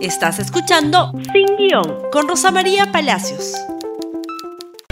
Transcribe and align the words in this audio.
Estás 0.00 0.38
escuchando 0.38 1.10
Sin 1.32 1.56
Guión 1.56 2.08
con 2.12 2.28
Rosa 2.28 2.52
María 2.52 2.92
Palacios. 2.92 3.54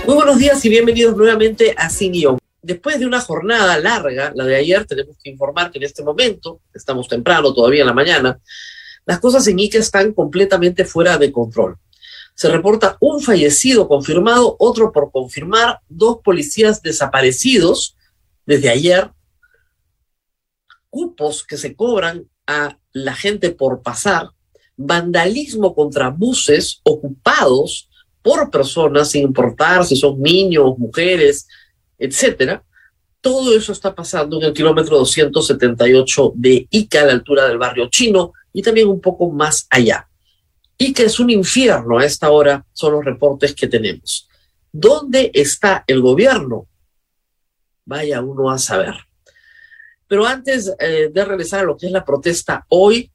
Muy 0.04 0.16
buenos 0.16 0.36
días 0.36 0.64
y 0.64 0.68
bienvenidos 0.68 1.16
nuevamente 1.16 1.76
a 1.78 1.88
Sin 1.90 2.10
Guión. 2.10 2.38
Después 2.60 2.98
de 2.98 3.06
una 3.06 3.20
jornada 3.20 3.78
larga, 3.78 4.32
la 4.34 4.44
de 4.44 4.56
ayer, 4.56 4.84
tenemos 4.84 5.16
que 5.22 5.30
informar 5.30 5.70
que 5.70 5.78
en 5.78 5.84
este 5.84 6.02
momento, 6.02 6.60
estamos 6.74 7.06
temprano 7.06 7.54
todavía 7.54 7.82
en 7.82 7.86
la 7.86 7.92
mañana, 7.92 8.40
las 9.04 9.20
cosas 9.20 9.46
en 9.46 9.60
Ica 9.60 9.78
están 9.78 10.12
completamente 10.12 10.84
fuera 10.84 11.16
de 11.18 11.30
control. 11.30 11.78
Se 12.34 12.48
reporta 12.48 12.96
un 13.00 13.20
fallecido 13.20 13.86
confirmado, 13.86 14.56
otro 14.58 14.90
por 14.90 15.12
confirmar, 15.12 15.82
dos 15.88 16.18
policías 16.24 16.82
desaparecidos 16.82 17.96
desde 18.44 18.70
ayer, 18.70 19.12
cupos 20.90 21.44
que 21.46 21.56
se 21.56 21.76
cobran 21.76 22.28
a 22.48 22.76
la 22.92 23.14
gente 23.14 23.50
por 23.50 23.82
pasar, 23.82 24.30
vandalismo 24.76 25.74
contra 25.74 26.10
buses 26.10 26.80
ocupados 26.84 27.88
por 28.22 28.50
personas, 28.50 29.10
sin 29.10 29.22
importar 29.22 29.84
si 29.84 29.96
son 29.96 30.20
niños, 30.20 30.76
mujeres, 30.78 31.46
etcétera. 31.98 32.62
Todo 33.20 33.56
eso 33.56 33.72
está 33.72 33.94
pasando 33.94 34.38
en 34.38 34.44
el 34.44 34.52
kilómetro 34.52 34.98
278 34.98 36.32
de 36.34 36.66
Ica, 36.70 37.02
a 37.02 37.06
la 37.06 37.12
altura 37.12 37.46
del 37.48 37.58
barrio 37.58 37.88
chino, 37.88 38.32
y 38.52 38.62
también 38.62 38.88
un 38.88 39.00
poco 39.00 39.30
más 39.30 39.66
allá. 39.70 40.08
Ica 40.78 41.02
es 41.02 41.18
un 41.18 41.30
infierno 41.30 41.98
a 41.98 42.04
esta 42.04 42.30
hora, 42.30 42.64
son 42.72 42.92
los 42.92 43.04
reportes 43.04 43.54
que 43.54 43.66
tenemos. 43.66 44.28
¿Dónde 44.72 45.30
está 45.32 45.84
el 45.86 46.02
gobierno? 46.02 46.66
Vaya 47.84 48.20
uno 48.20 48.50
a 48.50 48.58
saber. 48.58 48.94
Pero 50.08 50.26
antes 50.26 50.72
eh, 50.78 51.10
de 51.12 51.24
regresar 51.24 51.60
a 51.60 51.64
lo 51.64 51.76
que 51.76 51.86
es 51.86 51.92
la 51.92 52.04
protesta 52.04 52.66
hoy, 52.68 53.10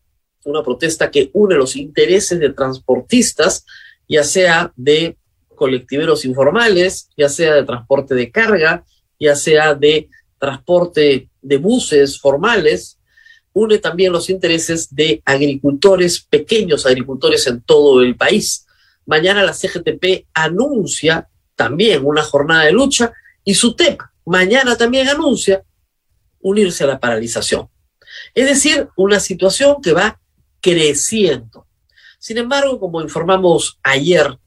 una 0.45 0.63
protesta 0.63 1.11
que 1.11 1.29
une 1.33 1.55
los 1.55 1.75
intereses 1.75 2.39
de 2.39 2.51
transportistas, 2.51 3.65
ya 4.07 4.23
sea 4.23 4.73
de 4.75 5.17
colectiveros 5.55 6.25
informales, 6.25 7.09
ya 7.17 7.29
sea 7.29 7.53
de 7.55 7.63
transporte 7.63 8.15
de 8.15 8.31
carga, 8.31 8.83
ya 9.19 9.35
sea 9.35 9.75
de 9.75 10.09
transporte 10.39 11.29
de 11.41 11.57
buses 11.57 12.19
formales, 12.19 12.97
une 13.53 13.77
también 13.77 14.11
los 14.11 14.29
intereses 14.29 14.93
de 14.95 15.21
agricultores, 15.25 16.21
pequeños 16.21 16.85
agricultores 16.85 17.45
en 17.47 17.61
todo 17.61 18.01
el 18.01 18.15
país. 18.15 18.65
Mañana 19.05 19.43
la 19.43 19.53
CGTP 19.53 20.27
anuncia 20.33 21.27
también 21.55 22.05
una 22.05 22.23
jornada 22.23 22.63
de 22.65 22.71
lucha 22.71 23.13
y 23.43 23.53
su 23.53 23.75
TEP 23.75 24.01
mañana 24.25 24.77
también 24.77 25.09
anuncia 25.09 25.63
unirse 26.39 26.83
a 26.83 26.87
la 26.87 26.99
paralización. 26.99 27.69
Es 28.33 28.45
decir, 28.45 28.87
una 28.95 29.19
situación 29.19 29.81
que 29.81 29.93
va 29.93 30.20
creciendo. 30.61 31.67
Sin 32.19 32.37
embargo, 32.37 32.79
como 32.79 33.01
informamos 33.01 33.79
ayer, 33.83 34.37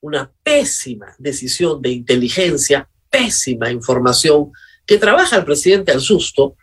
una 0.00 0.32
pésima 0.42 1.14
decisión 1.18 1.82
de 1.82 1.90
inteligencia, 1.90 2.88
pésima 3.10 3.70
información 3.70 4.52
que 4.86 4.98
trabaja 4.98 5.36
el 5.36 5.44
presidente 5.44 5.90
al 5.90 6.00
susto, 6.00 6.56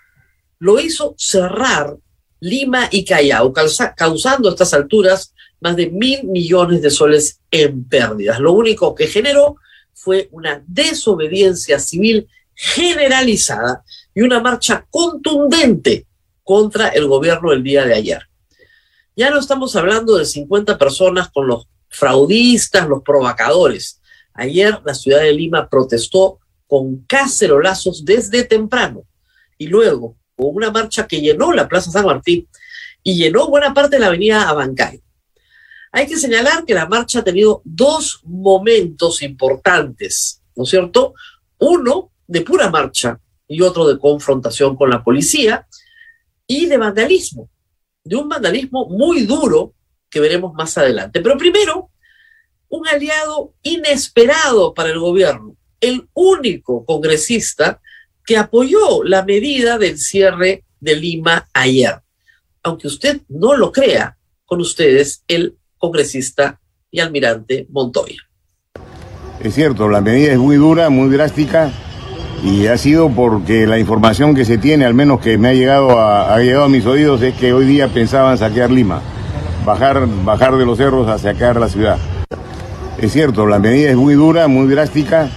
lo 0.60 0.80
hizo 0.80 1.14
cerrar 1.18 1.98
Lima 2.40 2.88
y 2.92 3.06
Callao, 3.06 3.54
causando 3.54 4.50
a 4.50 4.52
estas 4.52 4.74
alturas 4.74 5.34
más 5.62 5.76
de 5.76 5.90
mil 5.90 6.26
millones 6.26 6.82
de 6.82 6.90
soles 6.90 7.40
en 7.52 7.86
pérdidas. 7.86 8.40
Lo 8.40 8.52
único 8.52 8.94
que 8.96 9.08
generó 9.08 9.56
fue 9.94 10.28
una 10.32 10.62
desobediencia 10.68 11.80
civil 11.80 12.28
generalizada 12.54 13.84
y 14.14 14.22
una 14.22 14.42
marcha 14.42 14.86
contundente 14.90 16.06
contra 16.44 16.90
el 16.90 17.08
gobierno 17.08 17.52
el 17.52 17.64
día 17.64 17.86
de 17.86 17.96
ayer. 17.96 18.22
Ya 19.16 19.30
no 19.30 19.40
estamos 19.40 19.76
hablando 19.76 20.18
de 20.18 20.26
50 20.26 20.78
personas 20.78 21.30
con 21.30 21.48
los 21.48 21.68
fraudistas, 21.90 22.88
los 22.88 23.04
provocadores. 23.04 24.02
Ayer 24.34 24.82
la 24.84 24.94
ciudad 24.94 25.22
de 25.22 25.34
Lima 25.34 25.70
protestó 25.70 26.40
con 26.68 27.06
cacerolazos 27.06 28.04
desde 28.04 28.44
temprano 28.44 29.04
y 29.58 29.68
luego 29.68 30.18
con 30.36 30.56
una 30.56 30.72
marcha 30.72 31.08
que 31.08 31.22
llenó 31.22 31.54
la 31.54 31.68
Plaza 31.68 31.92
San 31.92 32.06
Martín 32.06 32.48
y 33.04 33.16
llenó 33.16 33.48
buena 33.48 33.74
parte 33.74 33.98
de 33.98 34.00
la 34.00 34.08
avenida 34.08 34.50
Abancay. 34.50 35.02
Hay 35.92 36.08
que 36.08 36.18
señalar 36.18 36.66
que 36.66 36.74
la 36.74 36.88
marcha 36.88 37.20
ha 37.20 37.24
tenido 37.24 37.62
dos 37.64 38.22
momentos 38.24 39.22
importantes, 39.22 40.42
¿no 40.56 40.64
es 40.64 40.70
cierto? 40.72 41.14
Uno 41.60 42.10
de 42.26 42.42
pura 42.42 42.72
marcha 42.72 43.20
y 43.48 43.62
otro 43.62 43.88
de 43.88 44.00
confrontación 44.00 44.76
con 44.76 44.90
la 44.90 45.04
policía 45.04 45.68
y 46.48 46.66
de 46.66 46.78
vandalismo, 46.78 47.50
de 48.04 48.16
un 48.16 48.30
vandalismo 48.30 48.88
muy 48.90 49.26
duro 49.26 49.74
que 50.10 50.20
veremos 50.20 50.54
más 50.54 50.78
adelante. 50.78 51.22
Pero 51.22 51.38
primero, 51.38 51.90
un 52.70 52.88
aliado 52.88 53.54
inesperado 53.62 54.74
para 54.74 54.90
el 54.90 55.00
gobierno, 55.00 55.56
el 55.80 56.08
único 56.14 56.86
congresista 56.86 57.82
que 58.26 58.38
apoyó 58.38 59.04
la 59.04 59.24
medida 59.24 59.78
del 59.78 59.98
cierre 59.98 60.64
de 60.80 60.96
Lima 60.96 61.48
ayer. 61.54 62.02
Aunque 62.64 62.88
usted 62.88 63.22
no 63.28 63.56
lo 63.56 63.72
crea, 63.72 64.18
con 64.46 64.62
ustedes 64.62 65.24
el 65.28 65.58
congresista 65.78 66.60
y 66.92 67.00
almirante 67.00 67.66
Montoya. 67.70 68.22
Es 69.42 69.56
cierto, 69.56 69.90
la 69.90 70.00
medida 70.00 70.32
es 70.34 70.38
muy 70.38 70.58
dura, 70.58 70.90
muy 70.90 71.10
drástica, 71.10 71.74
y 72.44 72.68
ha 72.68 72.78
sido 72.78 73.10
porque 73.10 73.66
la 73.66 73.80
información 73.80 74.36
que 74.36 74.44
se 74.44 74.58
tiene, 74.58 74.84
al 74.84 74.94
menos 74.94 75.22
que 75.22 75.38
me 75.38 75.48
ha 75.48 75.54
llegado 75.54 75.98
a, 75.98 76.34
ha 76.34 76.40
llegado 76.40 76.66
a 76.66 76.70
mis 76.70 76.86
oídos, 76.86 77.22
es 77.22 77.34
que 77.36 77.54
hoy 77.54 77.66
día 77.66 77.88
pensaban 77.88 78.38
saquear 78.38 78.70
Lima, 78.70 79.02
bajar, 79.66 80.06
bajar 80.26 80.58
de 80.58 80.66
los 80.66 80.78
cerros 80.78 81.08
a 81.08 81.18
saquear 81.18 81.58
la 81.58 81.70
ciudad. 81.70 81.98
Es 82.98 83.14
cierto, 83.14 83.48
la 83.48 83.60
medida 83.60 83.90
es 83.90 83.96
muy 83.96 84.16
dura, 84.16 84.50
muy 84.50 84.68
drástica, 84.68 85.30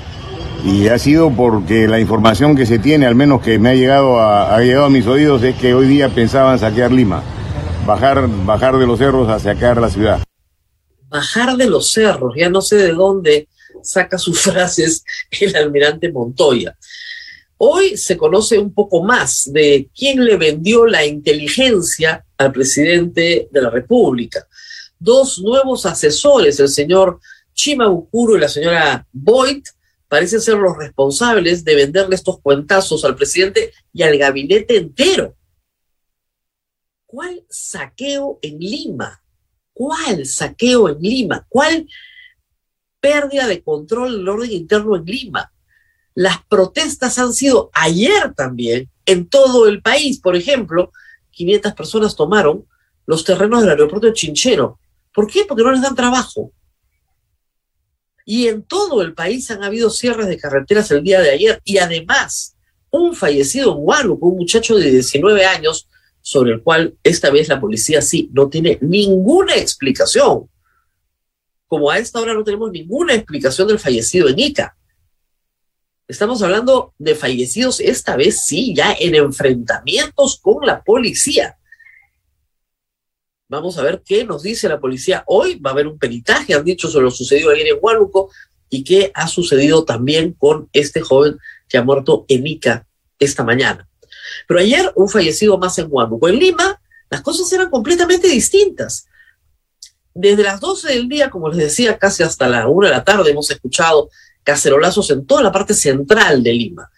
y 0.64 0.88
ha 0.88 0.98
sido 0.98 1.30
porque 1.30 1.86
la 1.86 2.00
información 2.00 2.56
que 2.56 2.66
se 2.66 2.80
tiene, 2.80 3.06
al 3.06 3.14
menos 3.14 3.40
que 3.40 3.60
me 3.60 3.70
ha 3.70 3.74
llegado 3.74 4.18
a, 4.18 4.56
ha 4.56 4.60
llegado 4.62 4.86
a 4.86 4.90
mis 4.90 5.06
oídos, 5.06 5.44
es 5.44 5.54
que 5.54 5.74
hoy 5.74 5.86
día 5.86 6.08
pensaban 6.08 6.58
saquear 6.58 6.90
Lima, 6.90 7.22
bajar, 7.86 8.28
bajar 8.44 8.78
de 8.78 8.86
los 8.86 8.98
cerros 8.98 9.28
a 9.28 9.38
saquear 9.38 9.80
la 9.80 9.90
ciudad. 9.90 10.22
Bajar 11.08 11.56
de 11.56 11.70
los 11.70 11.92
cerros, 11.92 12.34
ya 12.36 12.50
no 12.50 12.60
sé 12.60 12.76
de 12.76 12.92
dónde 12.92 13.46
saca 13.82 14.18
sus 14.18 14.40
frases 14.42 15.04
el 15.30 15.54
almirante 15.54 16.10
Montoya. 16.10 16.76
Hoy 17.58 17.96
se 17.96 18.16
conoce 18.16 18.58
un 18.58 18.72
poco 18.72 19.02
más 19.02 19.50
de 19.52 19.88
quién 19.96 20.24
le 20.24 20.36
vendió 20.36 20.86
la 20.86 21.04
inteligencia 21.04 22.24
al 22.36 22.52
presidente 22.52 23.48
de 23.50 23.62
la 23.62 23.70
República. 23.70 24.46
Dos 24.98 25.38
nuevos 25.38 25.86
asesores, 25.86 26.60
el 26.60 26.68
señor 26.68 27.20
Chima 27.54 27.88
Bukuro 27.88 28.36
y 28.36 28.40
la 28.40 28.48
señora 28.48 29.06
Boyd, 29.12 29.64
parecen 30.08 30.40
ser 30.40 30.56
los 30.56 30.76
responsables 30.76 31.64
de 31.64 31.74
venderle 31.74 32.14
estos 32.14 32.40
cuentazos 32.40 33.04
al 33.04 33.16
presidente 33.16 33.72
y 33.92 34.02
al 34.02 34.16
gabinete 34.16 34.76
entero. 34.76 35.34
¿Cuál 37.06 37.42
saqueo 37.48 38.38
en 38.42 38.58
Lima? 38.58 39.22
¿Cuál 39.72 40.26
saqueo 40.26 40.88
en 40.88 40.98
Lima? 41.00 41.46
¿Cuál 41.48 41.86
pérdida 43.06 43.46
de 43.46 43.62
control 43.62 44.18
del 44.18 44.28
orden 44.28 44.50
interno 44.50 44.96
en 44.96 45.04
Lima. 45.04 45.52
Las 46.16 46.42
protestas 46.48 47.16
han 47.20 47.32
sido 47.32 47.70
ayer 47.72 48.34
también 48.34 48.90
en 49.04 49.28
todo 49.28 49.68
el 49.68 49.82
país. 49.82 50.18
Por 50.18 50.34
ejemplo, 50.34 50.90
500 51.30 51.74
personas 51.74 52.16
tomaron 52.16 52.66
los 53.06 53.22
terrenos 53.22 53.60
del 53.60 53.70
aeropuerto 53.70 54.08
de 54.08 54.14
Chinchero. 54.14 54.80
¿Por 55.14 55.28
qué? 55.28 55.44
Porque 55.46 55.62
no 55.62 55.70
les 55.70 55.82
dan 55.82 55.94
trabajo. 55.94 56.50
Y 58.24 58.48
en 58.48 58.64
todo 58.64 59.02
el 59.02 59.14
país 59.14 59.48
han 59.52 59.62
habido 59.62 59.90
cierres 59.90 60.26
de 60.26 60.38
carreteras 60.38 60.90
el 60.90 61.04
día 61.04 61.20
de 61.20 61.30
ayer 61.30 61.60
y 61.64 61.78
además 61.78 62.56
un 62.90 63.14
fallecido 63.14 63.78
en 64.00 64.10
un 64.10 64.36
muchacho 64.36 64.74
de 64.74 64.90
19 64.90 65.44
años, 65.44 65.86
sobre 66.20 66.54
el 66.54 66.62
cual 66.62 66.96
esta 67.04 67.30
vez 67.30 67.46
la 67.48 67.60
policía 67.60 68.02
sí 68.02 68.28
no 68.32 68.48
tiene 68.48 68.78
ninguna 68.80 69.54
explicación 69.54 70.48
como 71.66 71.90
a 71.90 71.98
esta 71.98 72.20
hora 72.20 72.34
no 72.34 72.44
tenemos 72.44 72.70
ninguna 72.70 73.14
explicación 73.14 73.68
del 73.68 73.78
fallecido 73.78 74.28
en 74.28 74.38
Ica. 74.38 74.76
Estamos 76.08 76.40
hablando 76.42 76.94
de 76.98 77.16
fallecidos, 77.16 77.80
esta 77.80 78.16
vez 78.16 78.44
sí, 78.44 78.72
ya 78.74 78.94
en 78.98 79.16
enfrentamientos 79.16 80.38
con 80.40 80.64
la 80.64 80.84
policía. 80.84 81.58
Vamos 83.48 83.76
a 83.76 83.82
ver 83.82 84.02
qué 84.04 84.24
nos 84.24 84.42
dice 84.42 84.68
la 84.68 84.78
policía 84.78 85.24
hoy. 85.26 85.56
Va 85.56 85.70
a 85.70 85.72
haber 85.72 85.88
un 85.88 85.98
peritaje, 85.98 86.54
han 86.54 86.64
dicho, 86.64 86.88
sobre 86.88 87.06
lo 87.06 87.10
sucedido 87.10 87.50
ayer 87.50 87.66
en 87.68 87.78
Huánuco 87.80 88.30
y 88.70 88.84
qué 88.84 89.10
ha 89.14 89.26
sucedido 89.26 89.84
también 89.84 90.32
con 90.32 90.68
este 90.72 91.00
joven 91.00 91.38
que 91.68 91.78
ha 91.78 91.82
muerto 91.82 92.24
en 92.28 92.46
Ica 92.46 92.86
esta 93.18 93.42
mañana. 93.42 93.88
Pero 94.46 94.60
ayer 94.60 94.92
un 94.94 95.08
fallecido 95.08 95.58
más 95.58 95.76
en 95.78 95.88
Huánuco. 95.90 96.28
En 96.28 96.38
Lima 96.38 96.80
las 97.10 97.20
cosas 97.20 97.52
eran 97.52 97.68
completamente 97.68 98.28
distintas. 98.28 99.08
Desde 100.14 100.44
las 100.44 100.60
12 100.60 100.88
del 100.88 101.08
día, 101.08 101.30
como 101.30 101.48
les 101.48 101.58
decía, 101.58 101.98
casi 101.98 102.22
hasta 102.22 102.48
la 102.48 102.68
1 102.68 102.86
de 102.86 102.92
la 102.92 103.04
tarde 103.04 103.30
hemos 103.30 103.50
escuchado 103.50 104.08
cacerolazos 104.46 105.10
en 105.10 105.26
toda 105.26 105.42
la 105.42 105.50
parte 105.50 105.74
central 105.74 106.40
de 106.40 106.52
Lima. 106.52 106.88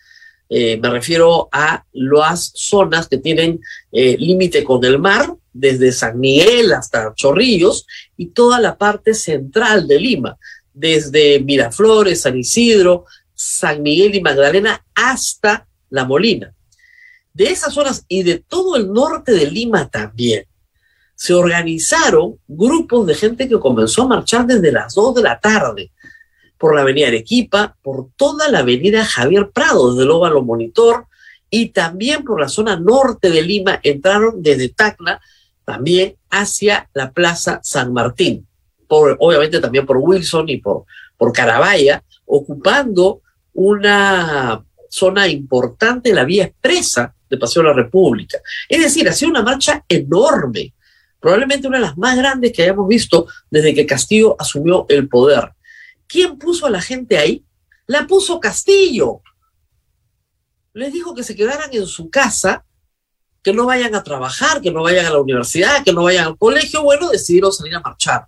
Eh, 0.50 0.76
me 0.76 0.90
refiero 0.90 1.48
a 1.50 1.82
las 1.92 2.52
zonas 2.54 3.08
que 3.08 3.16
tienen 3.16 3.58
eh, 3.90 4.16
límite 4.18 4.62
con 4.62 4.84
el 4.84 4.98
mar, 4.98 5.34
desde 5.50 5.90
San 5.90 6.20
Miguel 6.20 6.72
hasta 6.72 7.14
Chorrillos 7.14 7.86
y 8.18 8.26
toda 8.26 8.60
la 8.60 8.76
parte 8.76 9.14
central 9.14 9.88
de 9.88 9.98
Lima, 9.98 10.36
desde 10.74 11.40
Miraflores, 11.40 12.20
San 12.20 12.36
Isidro, 12.36 13.06
San 13.34 13.82
Miguel 13.82 14.14
y 14.14 14.20
Magdalena 14.20 14.84
hasta 14.94 15.66
La 15.88 16.04
Molina. 16.04 16.54
De 17.32 17.44
esas 17.44 17.72
zonas 17.72 18.04
y 18.08 18.24
de 18.24 18.44
todo 18.46 18.76
el 18.76 18.92
norte 18.92 19.32
de 19.32 19.50
Lima 19.50 19.88
también, 19.88 20.44
se 21.14 21.32
organizaron 21.32 22.38
grupos 22.46 23.06
de 23.06 23.14
gente 23.14 23.48
que 23.48 23.58
comenzó 23.58 24.02
a 24.02 24.08
marchar 24.08 24.46
desde 24.46 24.70
las 24.70 24.94
2 24.94 25.14
de 25.16 25.22
la 25.22 25.40
tarde 25.40 25.90
por 26.58 26.74
la 26.74 26.82
avenida 26.82 27.08
Arequipa, 27.08 27.76
por 27.82 28.08
toda 28.16 28.48
la 28.48 28.60
avenida 28.60 29.04
Javier 29.04 29.50
Prado, 29.50 29.92
desde 29.92 30.04
el 30.04 30.10
Óvalo 30.10 30.42
Monitor, 30.42 31.06
y 31.50 31.70
también 31.70 32.24
por 32.24 32.40
la 32.40 32.48
zona 32.48 32.78
norte 32.78 33.30
de 33.30 33.42
Lima, 33.42 33.80
entraron 33.82 34.42
desde 34.42 34.68
Tacna 34.68 35.20
también 35.64 36.16
hacia 36.30 36.88
la 36.94 37.12
Plaza 37.12 37.60
San 37.62 37.92
Martín, 37.92 38.46
por, 38.86 39.16
obviamente 39.20 39.60
también 39.60 39.86
por 39.86 39.98
Wilson 39.98 40.48
y 40.48 40.58
por, 40.58 40.84
por 41.16 41.32
Carabaya, 41.32 42.02
ocupando 42.26 43.22
una 43.54 44.62
zona 44.88 45.28
importante, 45.28 46.14
la 46.14 46.24
vía 46.24 46.44
expresa 46.44 47.14
de 47.28 47.36
Paseo 47.36 47.62
de 47.62 47.68
la 47.68 47.74
República. 47.74 48.38
Es 48.68 48.80
decir, 48.80 49.08
ha 49.08 49.12
sido 49.12 49.30
una 49.30 49.42
marcha 49.42 49.84
enorme, 49.88 50.72
probablemente 51.20 51.68
una 51.68 51.78
de 51.78 51.84
las 51.84 51.98
más 51.98 52.16
grandes 52.16 52.52
que 52.52 52.62
hayamos 52.62 52.88
visto 52.88 53.26
desde 53.50 53.74
que 53.74 53.86
Castillo 53.86 54.36
asumió 54.38 54.86
el 54.88 55.08
poder. 55.08 55.52
¿Quién 56.08 56.38
puso 56.38 56.66
a 56.66 56.70
la 56.70 56.80
gente 56.80 57.18
ahí? 57.18 57.44
La 57.86 58.06
puso 58.06 58.40
Castillo. 58.40 59.20
Les 60.72 60.92
dijo 60.92 61.14
que 61.14 61.22
se 61.22 61.36
quedaran 61.36 61.70
en 61.72 61.86
su 61.86 62.08
casa, 62.08 62.64
que 63.42 63.52
no 63.52 63.66
vayan 63.66 63.94
a 63.94 64.02
trabajar, 64.02 64.60
que 64.60 64.70
no 64.70 64.82
vayan 64.82 65.06
a 65.06 65.10
la 65.10 65.20
universidad, 65.20 65.84
que 65.84 65.92
no 65.92 66.04
vayan 66.04 66.26
al 66.26 66.38
colegio. 66.38 66.82
Bueno, 66.82 67.10
decidieron 67.10 67.52
salir 67.52 67.74
a 67.76 67.80
marchar. 67.80 68.26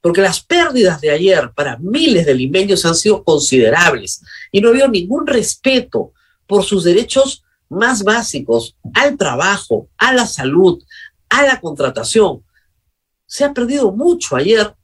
Porque 0.00 0.20
las 0.20 0.40
pérdidas 0.40 1.00
de 1.00 1.10
ayer 1.10 1.50
para 1.54 1.78
miles 1.78 2.26
de 2.26 2.34
limeños 2.34 2.84
han 2.84 2.94
sido 2.94 3.24
considerables 3.24 4.22
y 4.52 4.60
no 4.60 4.68
había 4.68 4.86
ningún 4.86 5.26
respeto 5.26 6.12
por 6.46 6.62
sus 6.64 6.84
derechos 6.84 7.42
más 7.68 8.04
básicos 8.04 8.76
al 8.94 9.16
trabajo, 9.16 9.88
a 9.98 10.12
la 10.12 10.26
salud, 10.26 10.82
a 11.28 11.42
la 11.42 11.60
contratación. 11.60 12.44
Se 13.26 13.44
ha 13.44 13.52
perdido 13.52 13.92
mucho 13.92 14.36
ayer 14.36 14.74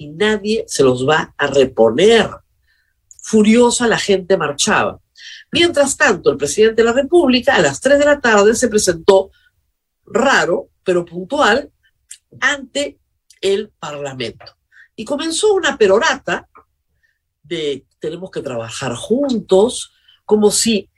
y 0.00 0.08
nadie 0.08 0.64
se 0.66 0.82
los 0.82 1.06
va 1.06 1.34
a 1.36 1.46
reponer. 1.46 2.30
Furiosa 3.22 3.86
la 3.86 3.98
gente 3.98 4.38
marchaba. 4.38 4.98
Mientras 5.52 5.94
tanto, 5.94 6.30
el 6.30 6.38
presidente 6.38 6.80
de 6.80 6.86
la 6.86 6.94
República 6.94 7.54
a 7.54 7.60
las 7.60 7.82
3 7.82 7.98
de 7.98 8.04
la 8.06 8.18
tarde 8.18 8.54
se 8.54 8.68
presentó 8.68 9.30
raro, 10.06 10.70
pero 10.82 11.04
puntual, 11.04 11.70
ante 12.40 12.98
el 13.42 13.72
Parlamento. 13.78 14.56
Y 14.96 15.04
comenzó 15.04 15.52
una 15.52 15.76
perorata 15.76 16.48
de 17.42 17.84
tenemos 17.98 18.30
que 18.30 18.40
trabajar 18.40 18.94
juntos, 18.94 19.92
como 20.24 20.50
si 20.50 20.88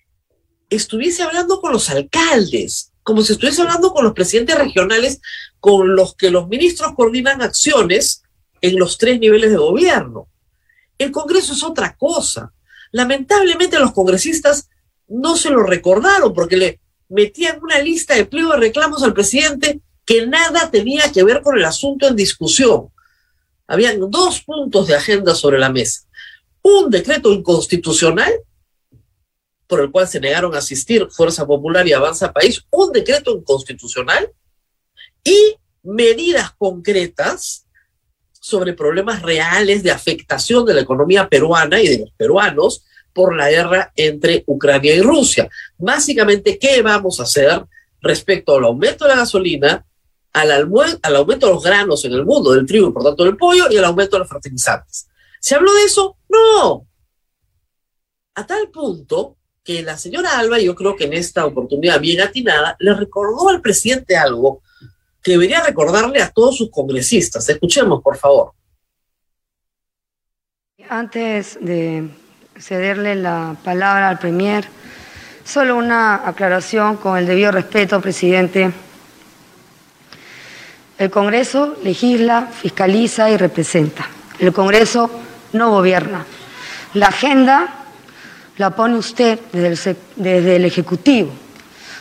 estuviese 0.71 1.25
hablando 1.25 1.61
con 1.61 1.73
los 1.73 1.91
alcaldes, 1.91 2.93
como 3.03 3.23
si 3.23 3.33
estuviese 3.33 3.63
hablando 3.63 3.93
con 3.93 4.05
los 4.05 4.13
presidentes 4.13 4.57
regionales 4.57 5.21
con 5.59 5.97
los 5.97 6.15
que 6.15 6.31
los 6.31 6.47
ministros 6.47 6.95
coordinan 6.95 7.43
acciones 7.43 8.23
en 8.63 8.79
los 8.79 8.97
tres 8.97 9.21
niveles 9.21 9.51
de 9.51 9.59
gobierno. 9.59 10.29
El 10.97 11.11
Congreso 11.11 11.53
es 11.53 11.63
otra 11.63 11.95
cosa. 11.97 12.53
Lamentablemente 12.93 13.79
los 13.79 13.93
congresistas 13.93 14.71
no 15.09 15.37
se 15.37 15.51
lo 15.51 15.63
recordaron 15.63 16.33
porque 16.33 16.57
le 16.57 16.81
metían 17.09 17.59
una 17.63 17.79
lista 17.81 18.15
de 18.15 18.25
pliego 18.25 18.53
de 18.53 18.59
reclamos 18.59 19.03
al 19.03 19.13
presidente 19.13 19.81
que 20.07 20.27
nada 20.27 20.71
tenía 20.71 21.13
que 21.13 21.25
ver 21.25 21.43
con 21.43 21.59
el 21.59 21.65
asunto 21.65 22.07
en 22.07 22.17
discusión. 22.17 22.89
Habían 23.67 24.11
dos 24.11 24.43
puntos 24.43 24.87
de 24.87 24.95
agenda 24.97 25.35
sobre 25.35 25.59
la 25.59 25.71
mesa. 25.71 26.03
Un 26.63 26.91
decreto 26.91 27.33
inconstitucional 27.33 28.33
por 29.67 29.81
el 29.81 29.91
cual 29.91 30.07
se 30.07 30.21
negaron 30.21 30.55
a 30.55 30.59
asistir 30.59 31.09
Fuerza 31.11 31.47
Popular 31.47 31.89
y 31.89 31.95
Avanza 31.95 32.33
País, 32.33 32.63
un 32.71 32.93
decreto 32.93 33.35
inconstitucional 33.35 34.31
y 35.25 35.57
medidas 35.83 36.53
concretas 36.59 37.67
sobre 38.43 38.73
problemas 38.73 39.23
reales 39.23 39.85
de 39.85 39.93
afectación 39.93 40.67
de 40.67 40.75
la 40.75 40.81
economía 40.81 41.29
peruana 41.29 41.81
y 41.81 41.87
de 41.87 41.99
los 42.01 42.11
peruanos 42.11 42.85
por 43.13 43.37
la 43.37 43.49
guerra 43.49 43.93
entre 43.95 44.43
Ucrania 44.49 44.97
y 44.97 45.01
Rusia. 45.01 45.49
Básicamente, 45.79 46.59
¿qué 46.59 46.83
vamos 46.83 47.21
a 47.21 47.23
hacer 47.23 47.65
respecto 48.01 48.57
al 48.57 48.65
aumento 48.65 49.05
de 49.05 49.11
la 49.11 49.21
gasolina, 49.21 49.87
al, 50.33 50.51
al 50.51 51.17
aumento 51.17 51.47
de 51.47 51.53
los 51.53 51.63
granos 51.63 52.05
en 52.05 52.15
el 52.15 52.25
mundo, 52.25 52.53
del 52.53 52.67
trigo 52.67 52.89
y 52.89 52.93
por 52.93 53.05
tanto 53.05 53.23
del 53.23 53.37
pollo, 53.37 53.71
y 53.71 53.77
al 53.77 53.85
aumento 53.85 54.17
de 54.17 54.21
los 54.21 54.29
fertilizantes? 54.29 55.07
¿Se 55.39 55.55
habló 55.55 55.73
de 55.75 55.85
eso? 55.85 56.17
No. 56.29 56.85
A 58.35 58.45
tal 58.45 58.71
punto 58.71 59.37
que 59.63 59.85
la 59.85 59.97
señora 59.97 60.37
Alba, 60.41 60.59
yo 60.59 60.75
creo 60.75 60.97
que 60.97 61.05
en 61.05 61.13
esta 61.13 61.47
oportunidad 61.47 62.01
bien 62.01 62.21
atinada, 62.21 62.75
le 62.81 62.93
recordó 62.93 63.51
al 63.51 63.61
presidente 63.61 64.17
algo 64.17 64.63
que 65.23 65.33
debería 65.33 65.63
recordarle 65.63 66.21
a 66.21 66.31
todos 66.31 66.57
sus 66.57 66.71
congresistas. 66.71 67.49
Escuchemos, 67.49 68.03
por 68.03 68.17
favor. 68.17 68.53
Antes 70.89 71.59
de 71.61 72.09
cederle 72.59 73.15
la 73.15 73.57
palabra 73.65 74.09
al 74.09 74.19
Premier, 74.19 74.65
solo 75.45 75.77
una 75.77 76.27
aclaración 76.27 76.97
con 76.97 77.17
el 77.17 77.27
debido 77.27 77.53
respeto, 77.53 78.01
presidente. 78.01 78.73
El 80.99 81.11
Congreso 81.11 81.77
legisla, 81.83 82.49
fiscaliza 82.49 83.31
y 83.31 83.37
representa. 83.37 84.07
El 84.39 84.53
Congreso 84.53 85.11
no 85.53 85.71
gobierna. 85.71 86.27
La 86.95 87.07
agenda 87.07 87.85
la 88.59 88.71
pone 88.71 88.97
usted 88.97 89.39
desde 89.53 89.91
el, 89.91 89.97
desde 90.17 90.57
el 90.57 90.65
Ejecutivo. 90.65 91.33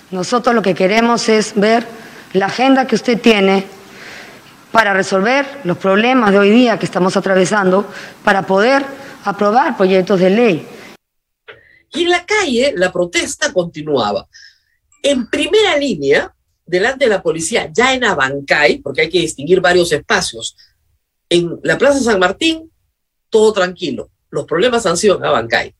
Nosotros 0.10 0.54
lo 0.54 0.62
que 0.62 0.76
queremos 0.76 1.30
es 1.30 1.54
ver 1.56 2.01
la 2.34 2.46
agenda 2.48 2.88
que 2.88 2.96
usted 2.96 3.20
tiene 3.20 3.66
para 4.72 4.94
resolver 4.94 5.46
los 5.64 5.78
problemas 5.78 6.32
de 6.32 6.40
hoy 6.40 6.50
día 6.50 6.80
que 6.80 6.86
estamos 6.86 7.18
atravesando, 7.18 7.86
para 8.24 8.44
poder 8.44 8.86
aprobar 9.26 9.76
proyectos 9.76 10.20
de 10.20 10.30
ley. 10.30 10.68
Y 11.94 12.04
en 12.04 12.10
la 12.10 12.26
calle 12.26 12.74
la 12.76 12.92
protesta 12.92 13.52
continuaba. 13.52 14.28
En 15.04 15.30
primera 15.30 15.76
línea, 15.76 16.34
delante 16.66 17.06
de 17.06 17.10
la 17.10 17.22
policía, 17.22 17.70
ya 17.74 17.94
en 17.94 18.06
Abancay, 18.06 18.80
porque 18.80 19.02
hay 19.02 19.10
que 19.10 19.20
distinguir 19.20 19.60
varios 19.60 19.92
espacios, 19.92 20.56
en 21.30 21.60
la 21.64 21.78
Plaza 21.78 22.00
San 22.00 22.20
Martín, 22.20 22.72
todo 23.30 23.52
tranquilo. 23.52 24.10
Los 24.30 24.46
problemas 24.46 24.86
han 24.86 24.98
sido 24.98 25.18
en 25.18 25.26
Abancay. 25.26 25.76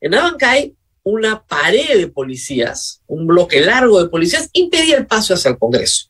En 0.00 0.14
Abancay, 0.14 0.74
una 1.02 1.44
pared 1.44 1.98
de 1.98 2.08
policías, 2.08 3.02
un 3.06 3.26
bloque 3.26 3.60
largo 3.60 4.02
de 4.02 4.08
policías, 4.08 4.48
impedía 4.52 4.96
el 4.96 5.06
paso 5.06 5.34
hacia 5.34 5.50
el 5.50 5.58
Congreso. 5.58 6.08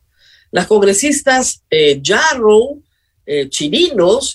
Las 0.50 0.66
congresistas 0.66 1.62
eh, 1.70 2.00
Jarrow, 2.04 2.82
eh, 3.24 3.48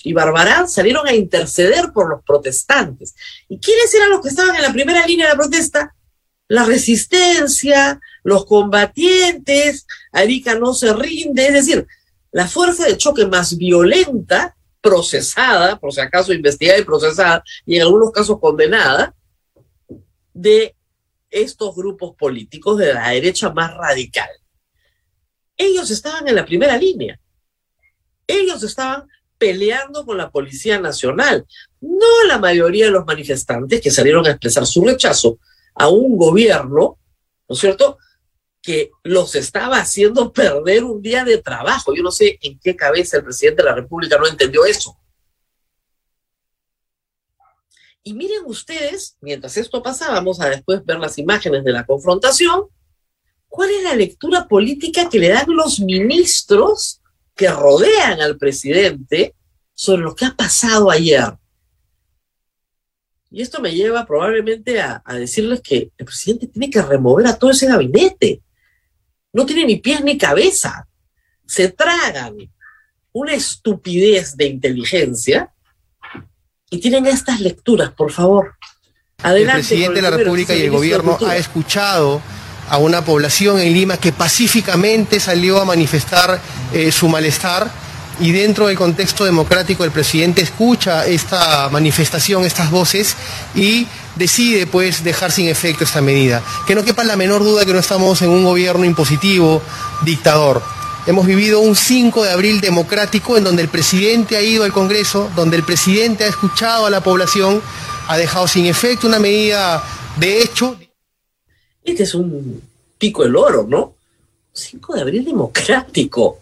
y 0.04 0.12
Barbarán 0.12 0.68
salieron 0.68 1.06
a 1.06 1.14
interceder 1.14 1.92
por 1.92 2.08
los 2.08 2.22
protestantes. 2.24 3.14
¿Y 3.48 3.58
quiénes 3.58 3.92
eran 3.94 4.10
los 4.10 4.22
que 4.22 4.30
estaban 4.30 4.56
en 4.56 4.62
la 4.62 4.72
primera 4.72 5.06
línea 5.06 5.26
de 5.26 5.32
la 5.32 5.38
protesta? 5.38 5.94
La 6.48 6.64
resistencia, 6.64 8.00
los 8.24 8.46
combatientes, 8.46 9.86
Arica 10.10 10.58
no 10.58 10.72
se 10.72 10.92
rinde, 10.94 11.46
es 11.46 11.52
decir, 11.52 11.86
la 12.32 12.48
fuerza 12.48 12.86
de 12.86 12.96
choque 12.96 13.26
más 13.26 13.56
violenta, 13.56 14.56
procesada, 14.80 15.78
por 15.78 15.92
si 15.92 16.00
acaso 16.00 16.32
investigada 16.32 16.78
y 16.78 16.84
procesada, 16.84 17.44
y 17.66 17.76
en 17.76 17.82
algunos 17.82 18.10
casos 18.10 18.38
condenada, 18.40 19.14
de 20.40 20.76
estos 21.30 21.74
grupos 21.74 22.14
políticos 22.14 22.78
de 22.78 22.94
la 22.94 23.10
derecha 23.10 23.50
más 23.50 23.74
radical. 23.76 24.28
Ellos 25.56 25.90
estaban 25.90 26.28
en 26.28 26.36
la 26.36 26.46
primera 26.46 26.76
línea. 26.78 27.18
Ellos 28.26 28.62
estaban 28.62 29.08
peleando 29.36 30.04
con 30.04 30.16
la 30.16 30.30
Policía 30.30 30.78
Nacional, 30.80 31.46
no 31.80 32.24
la 32.26 32.38
mayoría 32.38 32.86
de 32.86 32.92
los 32.92 33.06
manifestantes 33.06 33.80
que 33.80 33.90
salieron 33.90 34.26
a 34.26 34.30
expresar 34.30 34.66
su 34.66 34.84
rechazo 34.84 35.38
a 35.74 35.88
un 35.88 36.16
gobierno, 36.16 36.98
¿no 37.48 37.54
es 37.54 37.58
cierto?, 37.58 37.98
que 38.62 38.90
los 39.02 39.34
estaba 39.34 39.78
haciendo 39.78 40.32
perder 40.32 40.84
un 40.84 41.02
día 41.02 41.24
de 41.24 41.38
trabajo. 41.38 41.94
Yo 41.94 42.02
no 42.02 42.10
sé 42.10 42.38
en 42.42 42.58
qué 42.60 42.76
cabeza 42.76 43.16
el 43.16 43.24
presidente 43.24 43.62
de 43.62 43.68
la 43.68 43.74
República 43.74 44.18
no 44.18 44.26
entendió 44.26 44.64
eso. 44.64 44.97
Y 48.08 48.14
miren 48.14 48.44
ustedes, 48.46 49.18
mientras 49.20 49.58
esto 49.58 49.82
pasa, 49.82 50.10
vamos 50.10 50.40
a 50.40 50.48
después 50.48 50.82
ver 50.82 50.98
las 50.98 51.18
imágenes 51.18 51.62
de 51.62 51.72
la 51.72 51.84
confrontación, 51.84 52.62
cuál 53.48 53.68
es 53.68 53.82
la 53.82 53.94
lectura 53.94 54.48
política 54.48 55.10
que 55.10 55.18
le 55.18 55.28
dan 55.28 55.54
los 55.54 55.78
ministros 55.78 57.02
que 57.34 57.50
rodean 57.50 58.22
al 58.22 58.38
presidente 58.38 59.34
sobre 59.74 60.00
lo 60.00 60.14
que 60.14 60.24
ha 60.24 60.34
pasado 60.34 60.90
ayer. 60.90 61.36
Y 63.30 63.42
esto 63.42 63.60
me 63.60 63.74
lleva 63.74 64.06
probablemente 64.06 64.80
a, 64.80 65.02
decirles 65.12 65.60
que 65.60 65.92
el 65.98 66.06
presidente 66.06 66.46
tiene 66.46 66.70
que 66.70 66.80
remover 66.80 67.26
a 67.26 67.38
todo 67.38 67.50
ese 67.50 67.66
gabinete. 67.66 68.40
No 69.34 69.44
tiene 69.44 69.66
ni 69.66 69.76
pies 69.76 70.02
ni 70.02 70.16
cabeza. 70.16 70.88
se 71.44 71.68
tragan 71.68 72.38
una 73.12 73.34
estupidez 73.34 74.34
de 74.34 74.46
inteligencia 74.46 75.52
y 76.70 76.78
tienen 76.78 77.06
estas 77.06 77.40
lecturas, 77.40 77.90
por 77.90 78.12
favor. 78.12 78.54
Adelante 79.22 79.60
el 79.60 79.66
presidente 79.66 79.94
de 79.96 80.10
la 80.10 80.16
República 80.16 80.54
y 80.54 80.62
el 80.62 80.70
gobierno 80.70 81.18
ha 81.26 81.36
escuchado 81.36 82.20
a 82.68 82.78
una 82.78 83.04
población 83.04 83.58
en 83.58 83.72
Lima 83.72 83.96
que 83.96 84.12
pacíficamente 84.12 85.20
salió 85.20 85.60
a 85.60 85.64
manifestar 85.64 86.40
eh, 86.72 86.92
su 86.92 87.08
malestar 87.08 87.70
y 88.20 88.32
dentro 88.32 88.66
del 88.66 88.76
contexto 88.76 89.24
democrático 89.24 89.84
el 89.84 89.90
presidente 89.90 90.42
escucha 90.42 91.06
esta 91.06 91.68
manifestación, 91.68 92.44
estas 92.44 92.70
voces 92.70 93.16
y 93.54 93.86
decide 94.16 94.66
pues 94.66 95.04
dejar 95.04 95.30
sin 95.30 95.48
efecto 95.48 95.84
esta 95.84 96.00
medida. 96.00 96.42
Que 96.66 96.74
no 96.74 96.84
quepa 96.84 97.04
la 97.04 97.16
menor 97.16 97.44
duda 97.44 97.64
que 97.64 97.72
no 97.72 97.78
estamos 97.78 98.20
en 98.22 98.30
un 98.30 98.44
gobierno 98.44 98.84
impositivo, 98.84 99.62
dictador. 100.02 100.62
Hemos 101.08 101.26
vivido 101.26 101.60
un 101.60 101.74
5 101.74 102.22
de 102.22 102.30
abril 102.32 102.60
democrático 102.60 103.38
en 103.38 103.44
donde 103.44 103.62
el 103.62 103.70
presidente 103.70 104.36
ha 104.36 104.42
ido 104.42 104.64
al 104.64 104.74
Congreso, 104.74 105.30
donde 105.34 105.56
el 105.56 105.62
presidente 105.62 106.24
ha 106.24 106.26
escuchado 106.26 106.84
a 106.84 106.90
la 106.90 107.02
población, 107.02 107.62
ha 108.08 108.18
dejado 108.18 108.46
sin 108.46 108.66
efecto 108.66 109.06
una 109.06 109.18
medida 109.18 109.82
de 110.18 110.42
hecho. 110.42 110.78
Este 111.82 112.02
es 112.02 112.14
un 112.14 112.62
pico 112.98 113.24
el 113.24 113.34
oro, 113.36 113.64
¿no? 113.66 113.94
5 114.52 114.96
de 114.96 115.00
abril 115.00 115.24
democrático. 115.24 116.40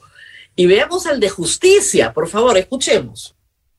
Y 0.57 0.67
veamos 0.67 1.07
al 1.07 1.21
de 1.21 1.29
justicia, 1.29 2.13
por 2.13 2.27
favor, 2.27 2.59
escuchemos 2.59 3.36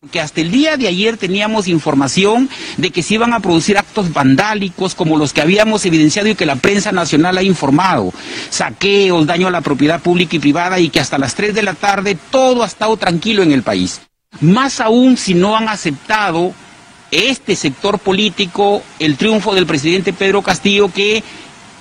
que 0.08 0.20
hasta 0.20 0.42
el 0.42 0.52
día 0.52 0.78
de 0.78 0.88
ayer 0.88 1.18
teníamos 1.18 1.68
información 1.68 2.50
de 2.78 2.92
que 2.92 3.04
se 3.04 3.16
iban 3.16 3.34
a 3.34 3.40
producir 3.40 3.78
actos 3.78 4.12
vandálicos 4.14 4.96
como 4.96 5.18
los 5.18 5.34
que 5.34 5.42
habíamos 5.42 5.86
evidenciado 5.86 6.28
y 6.28 6.36
que 6.36 6.46
la 6.46 6.56
prensa 6.56 6.92
nacional 6.92 7.38
ha 7.38 7.44
informado, 7.44 8.14
saqueos, 8.50 9.28
daño 9.28 9.48
a 9.48 9.52
la 9.52 9.62
propiedad 9.62 10.02
pública 10.02 10.36
y 10.36 10.40
privada 10.40 10.80
y 10.80 10.90
que 10.90 11.00
hasta 11.00 11.18
las 11.18 11.36
3 11.36 11.54
de 11.54 11.64
la 11.64 11.74
tarde 11.74 12.18
todo 12.32 12.64
ha 12.64 12.68
estado 12.68 12.98
tranquilo 12.98 13.44
en 13.44 13.52
el 13.52 13.64
país. 13.64 14.02
Más 14.42 14.80
aún 14.80 15.18
si 15.18 15.34
no 15.34 15.56
han 15.56 15.70
aceptado 15.70 16.54
este 17.12 17.56
sector 17.56 18.00
político 18.00 18.84
el 19.00 19.16
triunfo 19.18 19.56
del 19.56 19.66
presidente 19.66 20.14
Pedro 20.14 20.42
Castillo 20.42 20.92
que 20.94 21.24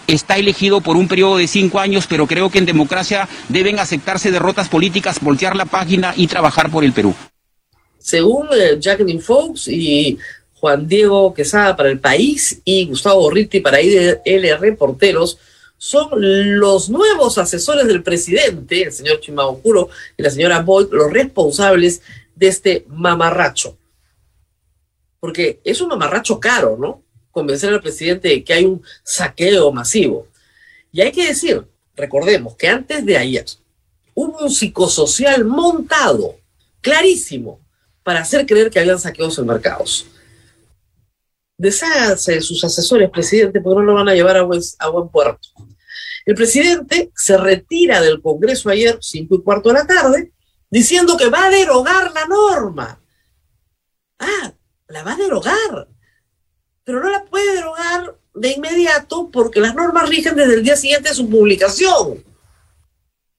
está 0.06 0.36
elegido 0.36 0.80
por 0.80 0.96
un 0.96 1.08
periodo 1.08 1.36
de 1.38 1.48
cinco 1.48 1.80
años, 1.80 2.06
pero 2.08 2.26
creo 2.26 2.50
que 2.50 2.58
en 2.58 2.66
democracia 2.66 3.28
deben 3.48 3.78
aceptarse 3.78 4.30
derrotas 4.30 4.68
políticas, 4.68 5.20
voltear 5.20 5.56
la 5.56 5.64
página 5.64 6.14
y 6.16 6.28
trabajar 6.28 6.70
por 6.70 6.84
el 6.84 6.92
Perú 6.92 7.14
según 8.06 8.46
eh, 8.52 8.78
Jacqueline 8.78 9.20
Fox 9.20 9.66
y 9.66 10.16
Juan 10.60 10.86
Diego 10.86 11.34
Quesada 11.34 11.74
para 11.74 11.88
El 11.88 11.98
País 11.98 12.60
y 12.64 12.86
Gustavo 12.86 13.22
Borritti 13.22 13.58
para 13.58 13.82
IDL 13.82 14.60
Reporteros, 14.60 15.38
son 15.76 16.10
los 16.12 16.88
nuevos 16.88 17.36
asesores 17.36 17.84
del 17.88 18.04
presidente, 18.04 18.84
el 18.84 18.92
señor 18.92 19.18
Chimaocuro 19.18 19.88
y 20.16 20.22
la 20.22 20.30
señora 20.30 20.60
Boyd, 20.60 20.86
los 20.92 21.12
responsables 21.12 22.00
de 22.36 22.46
este 22.46 22.84
mamarracho. 22.88 23.76
Porque 25.18 25.60
es 25.64 25.80
un 25.80 25.88
mamarracho 25.88 26.38
caro, 26.38 26.76
¿no? 26.78 27.02
Convencer 27.32 27.72
al 27.72 27.82
presidente 27.82 28.28
de 28.28 28.44
que 28.44 28.52
hay 28.52 28.66
un 28.66 28.84
saqueo 29.02 29.72
masivo. 29.72 30.28
Y 30.92 31.00
hay 31.00 31.10
que 31.10 31.26
decir, 31.26 31.66
recordemos 31.96 32.54
que 32.54 32.68
antes 32.68 33.04
de 33.04 33.16
ayer 33.16 33.46
hubo 34.14 34.44
un 34.44 34.50
psicosocial 34.50 35.44
montado, 35.44 36.36
clarísimo, 36.80 37.65
para 38.06 38.20
hacer 38.20 38.46
creer 38.46 38.70
que 38.70 38.78
habían 38.78 39.00
saqueos 39.00 39.36
en 39.36 39.46
mercados. 39.46 40.06
Desháganse 41.58 42.34
de 42.34 42.40
sus 42.40 42.62
asesores, 42.62 43.10
presidente, 43.10 43.60
porque 43.60 43.80
no 43.80 43.86
lo 43.86 43.94
van 43.94 44.08
a 44.08 44.14
llevar 44.14 44.36
a 44.36 44.42
buen, 44.42 44.60
a 44.78 44.88
buen 44.90 45.08
puerto. 45.08 45.48
El 46.24 46.36
presidente 46.36 47.10
se 47.16 47.36
retira 47.36 48.00
del 48.00 48.22
Congreso 48.22 48.70
ayer, 48.70 48.96
cinco 49.00 49.34
y 49.34 49.42
cuarto 49.42 49.70
de 49.70 49.74
la 49.74 49.86
tarde, 49.88 50.32
diciendo 50.70 51.16
que 51.16 51.28
va 51.28 51.46
a 51.46 51.50
derogar 51.50 52.12
la 52.12 52.26
norma. 52.26 53.00
Ah, 54.20 54.52
la 54.86 55.02
va 55.02 55.14
a 55.14 55.16
derogar. 55.16 55.88
Pero 56.84 57.02
no 57.02 57.10
la 57.10 57.24
puede 57.24 57.56
derogar 57.56 58.20
de 58.36 58.52
inmediato 58.52 59.30
porque 59.32 59.58
las 59.58 59.74
normas 59.74 60.08
rigen 60.08 60.36
desde 60.36 60.54
el 60.54 60.62
día 60.62 60.76
siguiente 60.76 61.08
de 61.08 61.14
su 61.16 61.28
publicación 61.28 62.22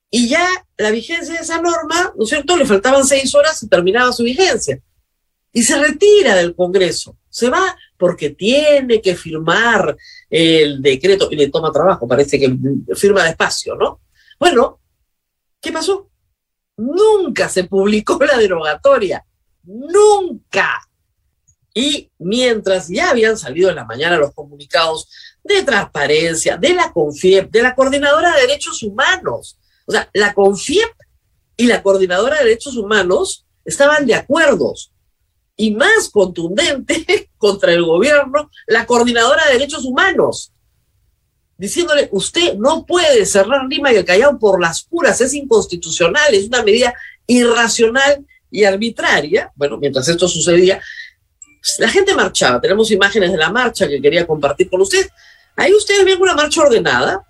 y 0.10 0.30
ya 0.30 0.48
la 0.78 0.92
vigencia 0.92 1.36
de 1.36 1.42
esa 1.42 1.62
norma, 1.62 2.14
¿no 2.16 2.24
es 2.24 2.30
cierto? 2.30 2.56
Le 2.56 2.66
faltaban 2.66 3.06
seis 3.06 3.34
horas 3.36 3.62
y 3.64 3.68
terminaba 3.68 4.14
su 4.14 4.24
vigencia. 4.24 4.82
Y 5.52 5.64
se 5.64 5.78
retira 5.78 6.36
del 6.36 6.56
Congreso. 6.56 7.18
Se 7.30 7.50
va 7.50 7.76
porque 7.98 8.30
tiene 8.30 9.02
que 9.02 9.16
firmar 9.16 9.98
el 10.30 10.82
decreto 10.82 11.30
y 11.32 11.36
le 11.36 11.50
toma 11.50 11.72
trabajo, 11.72 12.08
parece 12.08 12.40
que 12.40 12.56
firma 12.96 13.24
despacio, 13.24 13.76
¿no? 13.76 14.02
Bueno, 14.40 14.80
¿qué 15.60 15.72
pasó? 15.72 16.10
Nunca 16.78 17.50
se 17.50 17.64
publicó 17.64 18.20
la 18.24 18.38
derogatoria. 18.38 19.26
Nunca. 19.64 20.88
Y 21.74 22.12
mientras 22.20 22.88
ya 22.88 23.10
habían 23.10 23.38
salido 23.38 23.70
en 23.70 23.76
la 23.76 23.86
mañana 23.86 24.18
los 24.18 24.34
comunicados 24.34 25.10
de 25.44 25.64
transparencia, 25.64 26.58
de 26.58 26.74
la 26.74 26.92
CONFIEP, 26.92 27.52
de 27.52 27.62
la 27.64 27.76
Coordinadora 27.76 28.36
de 28.36 28.42
Derechos 28.42 28.82
Humanos, 28.84 29.58
o 29.88 29.92
sea, 29.92 30.10
la 30.14 30.34
CONFIEP 30.34 30.90
y 31.56 31.66
la 31.66 31.82
Coordinadora 31.82 32.38
de 32.38 32.46
Derechos 32.46 32.76
Humanos 32.76 33.46
estaban 33.66 34.06
de 34.06 34.14
acuerdo. 34.14 34.74
Y 35.56 35.72
más 35.72 36.10
contundente 36.12 37.32
contra 37.38 37.72
el 37.74 37.84
gobierno, 37.84 38.52
la 38.68 38.86
Coordinadora 38.86 39.46
de 39.48 39.54
Derechos 39.54 39.86
Humanos, 39.86 40.52
diciéndole, 41.58 42.10
usted 42.12 42.56
no 42.56 42.86
puede 42.86 43.26
cerrar 43.26 43.66
Lima 43.68 43.92
y 43.92 43.96
el 43.96 44.06
Callao 44.06 44.38
por 44.38 44.62
las 44.62 44.84
puras, 44.84 45.20
es 45.22 45.34
inconstitucional, 45.34 46.34
es 46.34 46.48
una 46.48 46.62
medida 46.64 46.94
irracional 47.26 48.26
y 48.52 48.66
arbitraria. 48.66 49.52
Bueno, 49.56 49.78
mientras 49.78 50.08
esto 50.08 50.28
sucedía, 50.28 50.82
la 51.80 51.90
gente 51.90 52.14
marchaba, 52.14 52.62
tenemos 52.62 52.92
imágenes 52.92 53.32
de 53.32 53.38
la 53.38 53.50
marcha 53.50 53.88
que 53.88 54.02
quería 54.02 54.28
compartir 54.28 54.70
con 54.70 54.82
usted. 54.82 55.10
Ahí 55.56 55.74
ustedes 55.74 56.06
ven 56.06 56.22
una 56.22 56.36
marcha 56.36 56.62
ordenada, 56.62 57.27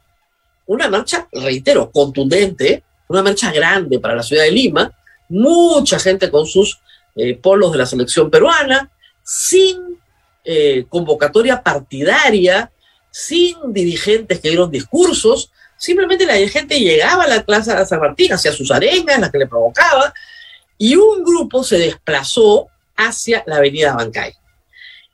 una 0.68 0.90
marcha, 0.90 1.28
reitero, 1.32 1.92
contundente, 1.92 2.84
una 3.08 3.24
marcha 3.24 3.52
grande 3.52 4.00
para 4.00 4.16
la 4.16 4.24
ciudad 4.24 4.44
de 4.44 4.52
Lima, 4.52 4.92
mucha 5.30 6.00
gente 6.00 6.30
con 6.30 6.46
sus 6.46 6.80
eh, 7.16 7.36
polos 7.36 7.72
de 7.72 7.78
la 7.80 7.86
selección 7.86 8.30
peruana, 8.30 8.92
sin 9.24 10.00
eh, 10.44 10.86
convocatoria 10.88 11.62
partidaria, 11.62 12.72
sin 13.10 13.74
dirigentes 13.74 14.40
que 14.40 14.50
dieron 14.50 14.70
discursos, 14.70 15.52
simplemente 15.78 16.26
la 16.26 16.36
gente 16.48 16.80
llegaba 16.80 17.24
a 17.24 17.28
la 17.28 17.44
Plaza 17.44 17.80
de 17.80 17.86
San 17.86 18.00
Martín, 18.00 18.34
hacia 18.34 18.52
sus 18.52 18.72
arengas, 18.72 19.20
las 19.20 19.32
que 19.32 19.40
le 19.40 19.48
provocaba, 19.48 20.14
y 20.78 20.96
un 20.96 21.24
grupo 21.24 21.64
se 21.64 21.78
desplazó 21.78 22.68
hacia 22.96 23.44
la 23.48 23.58
avenida 23.58 23.96
Bancay. 23.96 24.34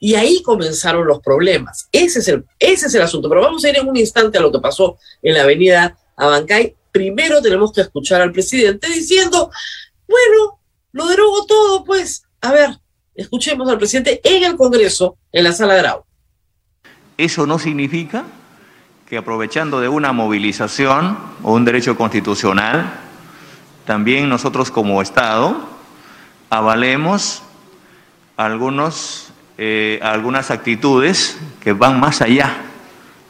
Y 0.04 0.16
ahí 0.16 0.44
comenzaron 0.44 1.08
los 1.08 1.22
problemas. 1.22 1.88
Ese 1.90 2.20
es, 2.20 2.28
el, 2.28 2.44
ese 2.60 2.88
es 2.88 2.94
el 2.94 3.04
asunto. 3.04 3.30
Pero 3.30 3.40
vamos 3.40 3.64
a 3.64 3.70
ir 3.70 3.78
en 3.78 3.88
un 3.88 3.96
instante 3.96 4.38
a 4.38 4.42
lo 4.42 4.52
que 4.52 4.60
pasó 4.60 4.98
en 5.22 5.34
la 5.34 5.44
avenida 5.44 5.98
Abancay. 6.18 6.76
Primero 6.92 7.42
tenemos 7.42 7.72
que 7.72 7.80
escuchar 7.80 8.22
al 8.22 8.34
presidente 8.34 8.90
diciendo, 8.90 9.50
bueno, 10.06 10.60
lo 10.92 11.08
derogo 11.08 11.46
todo, 11.46 11.86
pues. 11.86 12.26
A 12.42 12.52
ver, 12.52 12.72
escuchemos 13.16 13.70
al 13.70 13.78
presidente 13.78 14.20
en 14.26 14.44
el 14.44 14.58
Congreso, 14.58 15.16
en 15.32 15.46
la 15.46 15.54
sala 15.54 15.76
de 15.76 15.84
Grau. 15.84 16.04
Eso 17.18 17.48
no 17.48 17.58
significa 17.58 18.26
que 19.08 19.16
aprovechando 19.16 19.80
de 19.80 19.88
una 19.88 20.12
movilización 20.12 21.18
o 21.44 21.54
un 21.54 21.64
derecho 21.64 21.96
constitucional, 21.96 22.94
también 23.86 24.28
nosotros 24.28 24.70
como 24.70 25.02
Estado 25.02 25.56
avalemos 26.50 27.42
algunos 28.36 29.33
eh, 29.58 30.00
algunas 30.02 30.50
actitudes 30.50 31.40
que 31.62 31.74
van 31.74 32.00
más 32.00 32.22
allá 32.22 32.58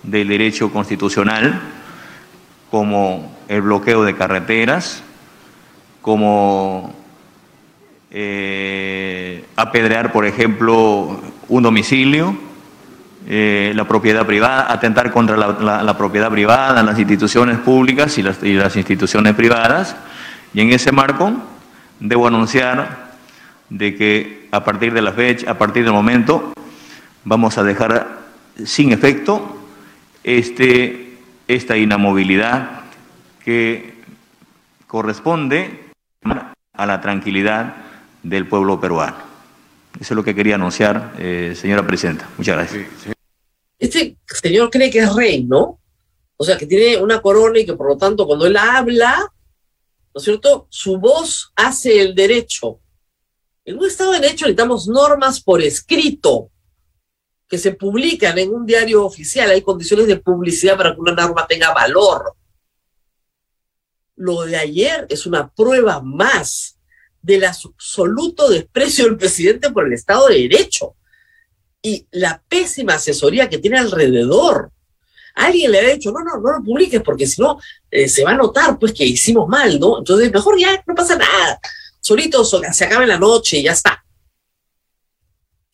del 0.03 0.27
derecho 0.27 0.71
constitucional, 0.71 1.59
como 2.71 3.35
el 3.47 3.61
bloqueo 3.61 4.03
de 4.03 4.15
carreteras, 4.15 5.03
como 6.01 6.93
eh, 8.11 9.45
apedrear, 9.55 10.11
por 10.11 10.25
ejemplo, 10.25 11.19
un 11.49 11.63
domicilio, 11.63 12.37
eh, 13.27 13.71
la 13.75 13.87
propiedad 13.87 14.25
privada, 14.25 14.71
atentar 14.71 15.11
contra 15.11 15.37
la, 15.37 15.97
propiedad 15.97 16.29
privada, 16.29 16.83
las 16.83 16.99
instituciones 16.99 17.57
públicas 17.59 18.17
y 18.17 18.23
las, 18.23 18.43
y 18.43 18.53
las 18.53 18.75
instituciones 18.75 19.33
privadas. 19.33 19.95
Y 20.53 20.61
en 20.61 20.71
ese 20.71 20.91
marco 20.91 21.33
debo 21.99 22.27
anunciar 22.27 23.13
de 23.69 23.95
que 23.95 24.42
a 24.53 24.63
partir 24.63 24.93
de 24.93 25.01
la 25.01 25.11
fecha, 25.11 25.49
a 25.49 25.57
partir 25.57 25.83
del 25.83 25.93
momento, 25.93 26.53
vamos 27.23 27.57
a 27.57 27.63
dejar 27.63 28.19
sin 28.63 28.91
efecto 28.91 29.57
este, 30.23 31.17
esta 31.47 31.75
inamovilidad 31.75 32.81
que 33.43 33.95
corresponde 34.85 35.89
a 36.71 36.85
la 36.85 37.01
tranquilidad 37.01 37.77
del 38.21 38.47
pueblo 38.47 38.79
peruano. 38.79 39.17
Eso 39.99 40.13
es 40.13 40.15
lo 40.15 40.23
que 40.23 40.35
quería 40.35 40.53
anunciar, 40.53 41.15
eh, 41.17 41.55
señora 41.55 41.85
presidenta. 41.87 42.29
Muchas 42.37 42.55
gracias. 42.55 42.85
Este 43.79 44.17
señor 44.27 44.69
cree 44.69 44.91
que 44.91 44.99
es 44.99 45.15
rey, 45.15 45.43
¿no? 45.43 45.79
O 46.37 46.43
sea, 46.43 46.59
que 46.59 46.67
tiene 46.67 47.01
una 47.01 47.23
corona 47.23 47.57
y 47.57 47.65
que 47.65 47.73
por 47.73 47.87
lo 47.87 47.97
tanto 47.97 48.27
cuando 48.27 48.45
él 48.45 48.55
habla, 48.55 49.17
¿no 50.13 50.19
es 50.19 50.23
cierto? 50.23 50.67
Su 50.69 50.99
voz 50.99 51.51
hace 51.55 51.99
el 51.99 52.13
derecho. 52.13 52.81
En 53.65 53.77
un 53.77 53.85
Estado 53.85 54.11
de 54.11 54.19
Derecho 54.19 54.45
necesitamos 54.45 54.87
normas 54.87 55.41
por 55.41 55.61
escrito 55.61 56.49
que 57.47 57.57
se 57.57 57.73
publican 57.73 58.37
en 58.37 58.53
un 58.53 58.65
diario 58.65 59.05
oficial. 59.05 59.49
Hay 59.49 59.61
condiciones 59.61 60.07
de 60.07 60.17
publicidad 60.17 60.75
para 60.75 60.93
que 60.93 60.99
una 60.99 61.13
norma 61.13 61.47
tenga 61.47 61.73
valor. 61.73 62.35
Lo 64.15 64.41
de 64.43 64.57
ayer 64.57 65.07
es 65.09 65.25
una 65.25 65.49
prueba 65.49 66.01
más 66.01 66.77
del 67.21 67.45
absoluto 67.45 68.49
desprecio 68.49 69.05
del 69.05 69.17
presidente 69.17 69.71
por 69.71 69.85
el 69.85 69.93
Estado 69.93 70.27
de 70.27 70.41
Derecho 70.41 70.95
y 71.81 72.05
la 72.11 72.43
pésima 72.47 72.95
asesoría 72.95 73.49
que 73.49 73.59
tiene 73.59 73.79
alrededor. 73.79 74.71
Alguien 75.35 75.71
le 75.71 75.79
ha 75.79 75.93
dicho, 75.93 76.11
no, 76.11 76.19
no, 76.19 76.39
no 76.39 76.57
lo 76.57 76.63
publiques 76.63 77.01
porque 77.01 77.25
si 77.25 77.41
no 77.41 77.59
eh, 77.89 78.09
se 78.09 78.23
va 78.25 78.31
a 78.31 78.37
notar 78.37 78.77
pues 78.77 78.93
que 78.93 79.05
hicimos 79.05 79.47
mal, 79.47 79.79
¿no? 79.79 79.99
Entonces 79.99 80.31
mejor 80.31 80.59
ya 80.59 80.83
no 80.85 80.93
pasa 80.93 81.15
nada 81.15 81.59
solito 82.03 82.43
se 82.43 82.85
acaba 82.85 83.03
en 83.03 83.09
la 83.09 83.17
noche 83.17 83.57
y 83.57 83.63
ya 83.63 83.71
está. 83.71 84.03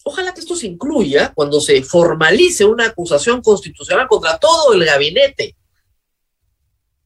Ojalá 0.04 0.34
que 0.34 0.40
esto 0.40 0.56
se 0.56 0.68
incluya 0.68 1.34
cuando 1.34 1.60
se 1.60 1.84
formalice 1.84 2.64
una 2.64 2.86
acusación 2.86 3.42
constitucional 3.42 4.08
contra 4.08 4.38
todo 4.38 4.74
el 4.74 4.86
gabinete. 4.86 5.56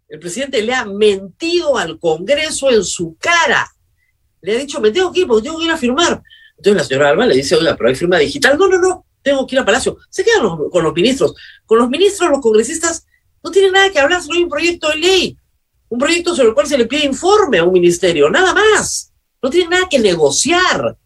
El 0.08 0.20
presidente 0.20 0.62
le 0.62 0.74
ha 0.74 0.86
mentido 0.86 1.78
al 1.78 1.98
Congreso 2.00 2.70
en 2.70 2.84
su 2.84 3.18
cara. 3.20 3.68
Le 4.42 4.56
ha 4.56 4.60
dicho, 4.60 4.80
me 4.80 4.92
tengo 4.92 5.12
que 5.12 5.22
ir 5.22 5.28
porque 5.28 5.44
tengo 5.44 5.58
que 5.58 5.66
ir 5.66 5.72
a 5.72 5.78
firmar. 5.78 6.22
Entonces 6.58 6.82
la 6.82 6.84
señora 6.84 7.10
Alba 7.10 7.26
le 7.26 7.36
dice, 7.36 7.56
oiga, 7.56 7.76
pero 7.76 7.90
hay 7.90 7.96
firma 7.96 8.20
digital. 8.20 8.58
No, 8.58 8.68
no, 8.68 8.78
no, 8.78 9.06
tengo 9.22 9.48
que 9.48 9.56
ir 9.56 9.60
a 9.60 9.66
Palacio. 9.66 9.98
Se 10.10 10.24
quedan 10.24 10.70
con 10.70 10.84
los 10.84 10.94
ministros. 10.94 11.34
Con 11.66 11.80
los 11.80 11.90
ministros, 11.90 12.30
los 12.30 12.42
congresistas, 12.42 13.06
no 13.42 13.52
tienen 13.52 13.72
nada 13.72 13.90
que 13.90 14.00
hablar 14.00 14.22
sobre 14.22 14.44
un 14.44 14.50
proyecto 14.50 14.90
de 14.90 14.96
ley. 14.98 15.38
Un 15.90 15.98
proyecto 15.98 16.36
sobre 16.36 16.50
el 16.50 16.54
cual 16.54 16.68
se 16.68 16.78
le 16.78 16.86
pide 16.86 17.06
informe 17.06 17.60
a 17.60 17.64
un 17.64 17.74
ministerio, 17.74 18.30
nada 18.30 18.54
más. 18.54 19.13
No 19.44 19.50
tienen 19.50 19.72
nada 19.72 19.90
que 19.90 20.00
negociar. 20.00 20.98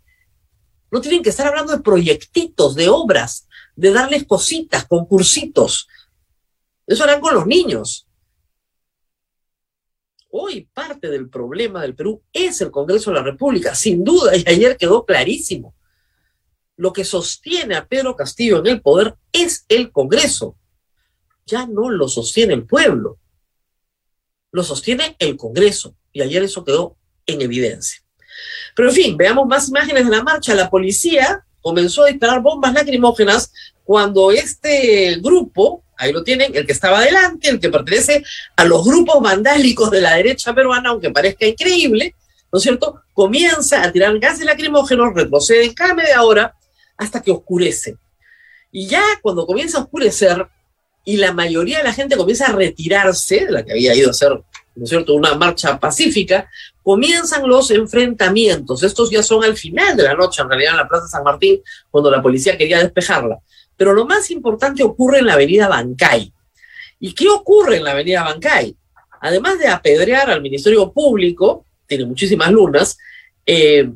No 0.91 1.01
tienen 1.01 1.23
que 1.23 1.31
estar 1.31 1.47
hablando 1.47 1.75
de 1.75 1.83
proyectitos, 1.83 2.75
de 2.75 2.87
obras, 2.87 3.47
de 3.75 3.91
darles 3.91 4.25
cositas, 4.25 4.85
concursitos. 4.85 5.87
Eso 6.85 7.03
harán 7.03 7.19
con 7.19 7.33
los 7.33 7.47
niños. 7.47 8.07
Hoy 10.29 10.69
parte 10.71 11.09
del 11.09 11.29
problema 11.29 11.81
del 11.81 11.95
Perú 11.95 12.21
es 12.31 12.61
el 12.61 12.69
Congreso 12.69 13.09
de 13.09 13.17
la 13.17 13.23
República, 13.23 13.73
sin 13.73 14.03
duda, 14.03 14.35
y 14.37 14.43
ayer 14.47 14.77
quedó 14.77 15.03
clarísimo. 15.03 15.73
Lo 16.75 16.93
que 16.93 17.05
sostiene 17.05 17.75
a 17.75 17.87
Pedro 17.87 18.15
Castillo 18.15 18.59
en 18.59 18.67
el 18.67 18.81
poder 18.81 19.15
es 19.31 19.65
el 19.67 19.91
Congreso. 19.91 20.55
Ya 21.47 21.65
no 21.65 21.89
lo 21.89 22.07
sostiene 22.07 22.53
el 22.53 22.67
pueblo, 22.67 23.17
lo 24.51 24.63
sostiene 24.63 25.15
el 25.17 25.37
Congreso. 25.37 25.95
Y 26.11 26.21
ayer 26.21 26.43
eso 26.43 26.63
quedó 26.63 26.97
en 27.25 27.41
evidencia. 27.41 28.06
Pero 28.77 28.89
en 28.89 28.95
fin, 28.95 29.17
veamos 29.17 29.47
más 29.47 29.67
imágenes 29.69 30.05
de 30.05 30.15
la 30.15 30.21
marcha. 30.23 30.53
La 30.53 30.69
policía 30.69 31.43
comenzó 31.61 32.03
a 32.03 32.07
disparar 32.09 32.41
bombas 32.41 32.75
lacrimógenas 32.75 33.51
cuando 33.83 34.29
este 34.29 35.15
grupo, 35.15 35.83
ahí 35.97 36.13
lo 36.13 36.23
tienen, 36.23 36.55
el 36.55 36.63
que 36.67 36.73
estaba 36.73 36.99
adelante, 36.99 37.49
el 37.49 37.59
que 37.59 37.69
pertenece 37.69 38.23
a 38.55 38.65
los 38.65 38.85
grupos 38.85 39.19
vandálicos 39.19 39.89
de 39.89 40.01
la 40.01 40.13
derecha 40.13 40.53
peruana, 40.53 40.89
aunque 40.89 41.09
parezca 41.09 41.47
increíble, 41.47 42.13
¿no 42.53 42.57
es 42.57 42.63
cierto? 42.63 43.01
Comienza 43.13 43.81
a 43.81 43.91
tirar 43.91 44.19
gases 44.19 44.45
lacrimógenos, 44.45 45.11
retrocede 45.15 45.73
cada 45.73 45.95
media 45.95 46.21
hora 46.21 46.53
hasta 46.97 47.19
que 47.23 47.31
oscurece. 47.31 47.97
Y 48.71 48.85
ya 48.85 49.01
cuando 49.23 49.47
comienza 49.47 49.79
a 49.79 49.81
oscurecer 49.81 50.47
y 51.03 51.17
la 51.17 51.33
mayoría 51.33 51.79
de 51.79 51.83
la 51.83 51.93
gente 51.93 52.15
comienza 52.15 52.45
a 52.45 52.51
retirarse, 52.51 53.47
la 53.49 53.65
que 53.65 53.71
había 53.71 53.95
ido 53.95 54.09
a 54.09 54.11
hacer, 54.11 54.39
¿no 54.77 54.83
es 54.83 54.89
cierto?, 54.89 55.13
una 55.13 55.35
marcha 55.35 55.79
pacífica, 55.79 56.49
comienzan 56.83 57.47
los 57.47 57.71
enfrentamientos. 57.71 58.83
Estos 58.83 59.09
ya 59.09 59.23
son 59.23 59.43
al 59.43 59.57
final 59.57 59.97
de 59.97 60.03
la 60.03 60.13
noche, 60.13 60.41
en 60.41 60.49
realidad 60.49 60.71
en 60.71 60.77
la 60.77 60.87
Plaza 60.87 61.07
San 61.07 61.23
Martín, 61.23 61.61
cuando 61.89 62.11
la 62.11 62.21
policía 62.21 62.57
quería 62.57 62.79
despejarla. 62.79 63.39
Pero 63.75 63.93
lo 63.93 64.05
más 64.05 64.31
importante 64.31 64.83
ocurre 64.83 65.19
en 65.19 65.25
la 65.25 65.33
avenida 65.33 65.67
Bancay. 65.67 66.31
¿Y 66.99 67.13
qué 67.13 67.27
ocurre 67.27 67.77
en 67.77 67.83
la 67.83 67.91
avenida 67.91 68.23
Bancay? 68.23 68.75
Además 69.21 69.59
de 69.59 69.67
apedrear 69.67 70.29
al 70.29 70.41
Ministerio 70.41 70.91
Público, 70.91 71.65
tiene 71.85 72.05
muchísimas 72.05 72.51
lunas, 72.51 72.97
eh, 73.45 73.89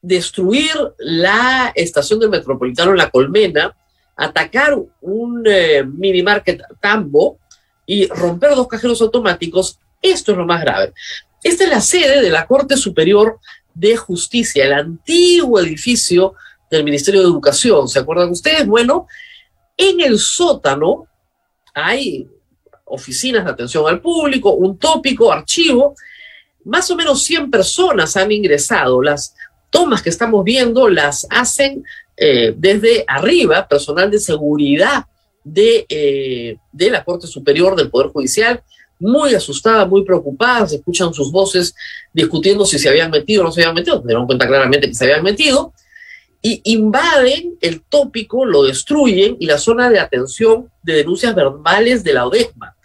destruir 0.00 0.72
la 0.98 1.72
estación 1.74 2.20
del 2.20 2.30
Metropolitano 2.30 2.92
en 2.92 2.98
La 2.98 3.10
Colmena, 3.10 3.74
atacar 4.16 4.76
un 5.00 5.42
eh, 5.46 5.82
mini 5.84 6.22
market 6.22 6.62
Tambo 6.80 7.38
y 7.86 8.06
romper 8.06 8.54
dos 8.54 8.68
cajeros 8.68 9.00
automáticos, 9.00 9.78
esto 10.04 10.32
es 10.32 10.38
lo 10.38 10.46
más 10.46 10.60
grave. 10.60 10.92
Esta 11.42 11.64
es 11.64 11.70
la 11.70 11.80
sede 11.80 12.20
de 12.20 12.30
la 12.30 12.46
Corte 12.46 12.76
Superior 12.76 13.38
de 13.74 13.96
Justicia, 13.96 14.64
el 14.64 14.72
antiguo 14.72 15.58
edificio 15.58 16.34
del 16.70 16.84
Ministerio 16.84 17.20
de 17.20 17.26
Educación. 17.26 17.88
¿Se 17.88 17.98
acuerdan 17.98 18.30
ustedes? 18.30 18.66
Bueno, 18.66 19.06
en 19.76 20.00
el 20.00 20.18
sótano 20.18 21.06
hay 21.74 22.28
oficinas 22.84 23.44
de 23.44 23.50
atención 23.50 23.86
al 23.88 24.00
público, 24.00 24.52
un 24.52 24.78
tópico, 24.78 25.32
archivo. 25.32 25.94
Más 26.64 26.90
o 26.90 26.96
menos 26.96 27.24
100 27.24 27.50
personas 27.50 28.16
han 28.16 28.30
ingresado. 28.30 29.02
Las 29.02 29.34
tomas 29.70 30.02
que 30.02 30.10
estamos 30.10 30.44
viendo 30.44 30.88
las 30.88 31.26
hacen 31.30 31.84
eh, 32.16 32.54
desde 32.56 33.04
arriba, 33.08 33.66
personal 33.66 34.10
de 34.10 34.20
seguridad 34.20 35.06
de, 35.42 35.84
eh, 35.88 36.56
de 36.72 36.90
la 36.90 37.04
Corte 37.04 37.26
Superior 37.26 37.74
del 37.74 37.90
Poder 37.90 38.08
Judicial 38.08 38.62
muy 38.98 39.34
asustada, 39.34 39.86
muy 39.86 40.04
preocupada, 40.04 40.66
se 40.66 40.76
escuchan 40.76 41.12
sus 41.12 41.30
voces 41.30 41.74
discutiendo 42.12 42.64
si 42.64 42.78
se 42.78 42.88
habían 42.88 43.10
metido 43.10 43.42
o 43.42 43.44
no 43.44 43.52
se 43.52 43.62
habían 43.62 43.74
metido, 43.74 44.00
se 44.00 44.06
dieron 44.06 44.26
cuenta 44.26 44.46
claramente 44.46 44.88
que 44.88 44.94
se 44.94 45.04
habían 45.04 45.22
metido, 45.22 45.72
y 46.40 46.60
invaden 46.64 47.56
el 47.62 47.82
tópico, 47.82 48.44
lo 48.44 48.64
destruyen 48.64 49.36
y 49.40 49.46
la 49.46 49.56
zona 49.58 49.88
de 49.88 49.98
atención 49.98 50.70
de 50.82 50.94
denuncias 50.96 51.34
verbales 51.34 52.04
de 52.04 52.12
la 52.12 52.26
ODESMA. 52.26 52.76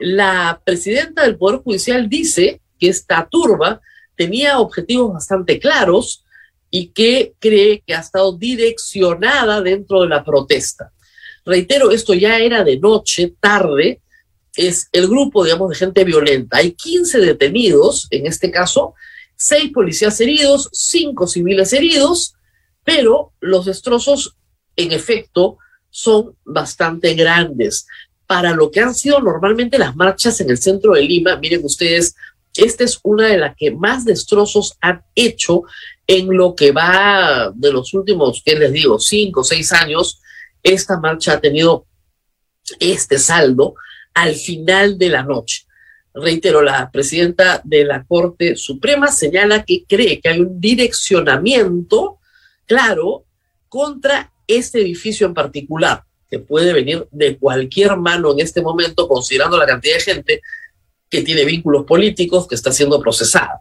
La 0.00 0.60
presidenta 0.64 1.22
del 1.22 1.38
Poder 1.38 1.60
Judicial 1.60 2.08
dice 2.08 2.60
que 2.78 2.88
esta 2.88 3.28
turba 3.30 3.80
tenía 4.16 4.58
objetivos 4.58 5.12
bastante 5.12 5.60
claros 5.60 6.24
y 6.70 6.88
que 6.88 7.34
cree 7.38 7.82
que 7.86 7.94
ha 7.94 8.00
estado 8.00 8.36
direccionada 8.36 9.62
dentro 9.62 10.02
de 10.02 10.08
la 10.08 10.24
protesta. 10.24 10.92
Reitero, 11.44 11.92
esto 11.92 12.12
ya 12.12 12.38
era 12.38 12.64
de 12.64 12.78
noche, 12.78 13.34
tarde, 13.38 14.00
es 14.56 14.88
el 14.92 15.08
grupo, 15.08 15.44
digamos, 15.44 15.70
de 15.70 15.76
gente 15.76 16.04
violenta. 16.04 16.58
Hay 16.58 16.72
15 16.72 17.18
detenidos, 17.18 18.08
en 18.10 18.26
este 18.26 18.50
caso, 18.50 18.94
seis 19.36 19.70
policías 19.72 20.20
heridos, 20.20 20.68
cinco 20.72 21.26
civiles 21.26 21.72
heridos, 21.72 22.34
pero 22.84 23.32
los 23.40 23.66
destrozos, 23.66 24.36
en 24.76 24.92
efecto, 24.92 25.58
son 25.90 26.36
bastante 26.44 27.14
grandes. 27.14 27.86
Para 28.26 28.54
lo 28.54 28.70
que 28.70 28.80
han 28.80 28.94
sido 28.94 29.20
normalmente 29.20 29.78
las 29.78 29.94
marchas 29.94 30.40
en 30.40 30.50
el 30.50 30.58
centro 30.58 30.94
de 30.94 31.02
Lima, 31.02 31.36
miren 31.36 31.64
ustedes, 31.64 32.14
esta 32.56 32.84
es 32.84 32.98
una 33.02 33.28
de 33.28 33.38
las 33.38 33.54
que 33.56 33.70
más 33.70 34.04
destrozos 34.04 34.76
han 34.80 35.02
hecho 35.14 35.62
en 36.06 36.34
lo 36.34 36.54
que 36.54 36.72
va 36.72 37.52
de 37.54 37.72
los 37.72 37.92
últimos, 37.92 38.42
¿qué 38.44 38.56
les 38.56 38.72
digo?, 38.72 38.98
cinco 38.98 39.40
o 39.40 39.44
seis 39.44 39.72
años. 39.72 40.20
Esta 40.62 40.98
marcha 40.98 41.34
ha 41.34 41.40
tenido 41.40 41.86
este 42.80 43.18
saldo 43.18 43.74
al 44.16 44.34
final 44.34 44.96
de 44.96 45.10
la 45.10 45.22
noche. 45.22 45.66
Reitero, 46.14 46.62
la 46.62 46.90
presidenta 46.90 47.60
de 47.62 47.84
la 47.84 48.02
Corte 48.04 48.56
Suprema 48.56 49.08
señala 49.08 49.62
que 49.62 49.84
cree 49.86 50.20
que 50.20 50.30
hay 50.30 50.40
un 50.40 50.58
direccionamiento 50.58 52.18
claro 52.64 53.24
contra 53.68 54.32
este 54.48 54.80
edificio 54.80 55.26
en 55.26 55.34
particular, 55.34 56.02
que 56.30 56.38
puede 56.38 56.72
venir 56.72 57.06
de 57.10 57.36
cualquier 57.36 57.94
mano 57.98 58.32
en 58.32 58.40
este 58.40 58.62
momento, 58.62 59.06
considerando 59.06 59.58
la 59.58 59.66
cantidad 59.66 59.96
de 59.96 60.00
gente 60.00 60.40
que 61.10 61.20
tiene 61.20 61.44
vínculos 61.44 61.84
políticos, 61.84 62.48
que 62.48 62.54
está 62.54 62.72
siendo 62.72 62.98
procesada. 63.02 63.60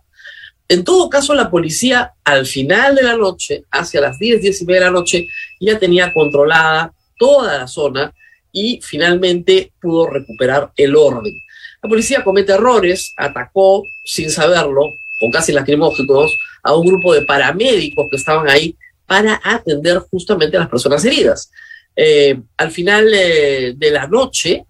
En 0.70 0.86
todo 0.86 1.10
caso, 1.10 1.36
la 1.36 1.52
policía 1.52 2.14
al 2.24 2.46
final 2.46 2.96
de 2.96 3.04
la 3.04 3.18
noche, 3.18 3.66
hacia 3.72 4.00
las 4.00 4.18
10, 4.18 4.42
10 4.42 4.62
y 4.62 4.66
media 4.66 4.80
de 4.80 4.86
la 4.86 4.92
noche, 4.92 5.28
ya 5.60 5.78
tenía 5.78 6.14
controlada 6.14 6.94
toda 7.18 7.58
la 7.58 7.68
zona 7.68 8.14
y 8.56 8.80
finalmente 8.82 9.74
pudo 9.82 10.08
recuperar 10.08 10.72
el 10.78 10.96
orden. 10.96 11.36
La 11.84 11.90
policía 11.90 12.24
comete 12.24 12.54
errores, 12.54 13.14
atacó 13.18 13.84
sin 14.06 14.32
saberlo, 14.32 14.94
con 15.20 15.30
casi 15.30 15.52
lacrimógenos, 15.52 16.36
a 16.64 16.74
un 16.74 16.88
grupo 16.88 17.14
de 17.14 17.24
paramédicos 17.24 18.08
que 18.10 18.16
estaban 18.16 18.50
ahí 18.50 18.76
para 19.06 19.40
atender 19.44 20.00
justamente 20.10 20.56
a 20.56 20.62
las 20.62 20.70
personas 20.70 21.04
heridas. 21.04 21.52
Eh, 21.98 22.40
al 22.56 22.72
final 22.72 23.14
eh, 23.14 23.74
de 23.76 23.92
la 23.92 24.08
noche, 24.08 24.66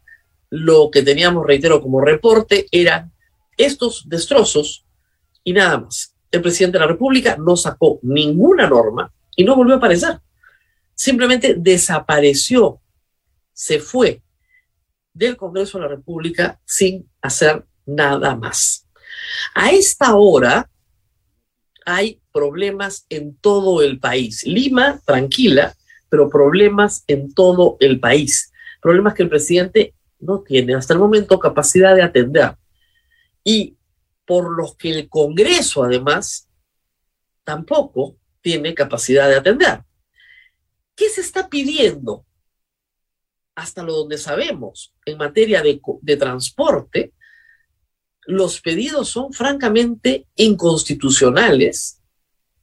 lo 0.49 0.89
que 0.89 1.03
teníamos, 1.03 1.45
reitero, 1.45 1.79
como 1.79 2.01
reporte 2.01 2.65
eran 2.71 3.11
estos 3.55 4.09
destrozos 4.09 4.83
y 5.43 5.53
nada 5.53 5.77
más. 5.77 6.11
El 6.31 6.41
presidente 6.41 6.79
de 6.79 6.85
la 6.85 6.91
República 6.91 7.37
no 7.37 7.55
sacó 7.55 7.99
ninguna 8.01 8.67
norma 8.67 9.11
y 9.35 9.43
no 9.43 9.55
volvió 9.55 9.75
a 9.75 9.77
aparecer. 9.77 10.19
Simplemente 10.95 11.53
desapareció 11.55 12.79
se 13.55 13.79
fue 13.79 14.21
del 15.13 15.37
Congreso 15.37 15.77
de 15.77 15.85
la 15.85 15.89
República 15.89 16.59
sin 16.65 17.09
hacer 17.21 17.65
nada 17.85 18.35
más. 18.35 18.87
A 19.55 19.71
esta 19.71 20.15
hora 20.15 20.69
hay 21.85 22.21
problemas 22.33 23.05
en 23.09 23.37
todo 23.37 23.81
el 23.81 23.99
país. 23.99 24.45
Lima, 24.45 24.99
tranquila, 25.05 25.73
pero 26.09 26.29
problemas 26.29 27.05
en 27.07 27.33
todo 27.33 27.77
el 27.79 27.99
país. 27.99 28.51
Problemas 28.81 29.13
que 29.13 29.23
el 29.23 29.29
presidente 29.29 29.95
no 30.19 30.41
tiene 30.41 30.75
hasta 30.75 30.93
el 30.93 30.99
momento 30.99 31.39
capacidad 31.39 31.95
de 31.95 32.03
atender. 32.03 32.55
Y 33.43 33.77
por 34.25 34.57
los 34.57 34.75
que 34.75 34.89
el 34.89 35.07
Congreso, 35.07 35.83
además, 35.83 36.49
tampoco 37.45 38.17
tiene 38.41 38.73
capacidad 38.73 39.29
de 39.29 39.37
atender. 39.37 39.83
¿Qué 40.95 41.09
se 41.09 41.21
está 41.21 41.47
pidiendo? 41.47 42.25
Hasta 43.55 43.83
lo 43.83 43.93
donde 43.93 44.17
sabemos, 44.17 44.93
en 45.05 45.17
materia 45.17 45.63
de, 45.63 46.17
transporte, 46.17 47.13
los 48.27 48.59
pedidos 48.59 49.09
son 49.09 49.31
francamente 49.31 50.27
inconstitucionales 50.35 52.01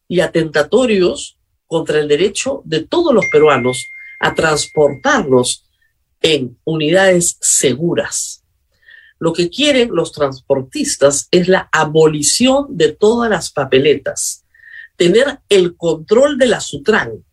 y 0.07 0.21
atentatorios 0.21 1.39
contra 1.67 1.99
el 1.99 2.09
derecho 2.09 2.61
de 2.67 2.85
todos 2.85 3.15
los 3.15 3.25
peruanos 3.33 3.87
a 4.21 4.35
transportarlos 4.35 5.65
en 6.21 6.59
unidades 6.65 7.39
seguras. 7.41 8.45
Lo 9.19 9.33
que 9.33 9.49
quieren 9.49 9.95
los 9.95 10.13
transportistas 10.13 11.29
es 11.31 11.49
la 11.49 11.71
abolición 11.73 12.67
de 12.77 12.93
todas 12.93 13.31
las 13.31 13.51
papeletas, 13.51 14.45
tener 14.97 15.41
el 15.49 15.77
control 15.77 16.39
de 16.39 16.47
la 16.47 16.61
Sutran, 16.61 17.25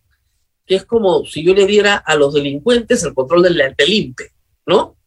que 0.70 0.76
es 0.76 0.86
como 0.86 1.26
si 1.26 1.44
yo 1.44 1.56
le 1.56 1.66
diera 1.66 1.96
a 1.96 2.14
los 2.14 2.32
delincuentes 2.32 3.04
el 3.04 3.16
control 3.16 3.42
del, 3.42 3.58
del 3.76 4.16
¿no? 4.68 5.00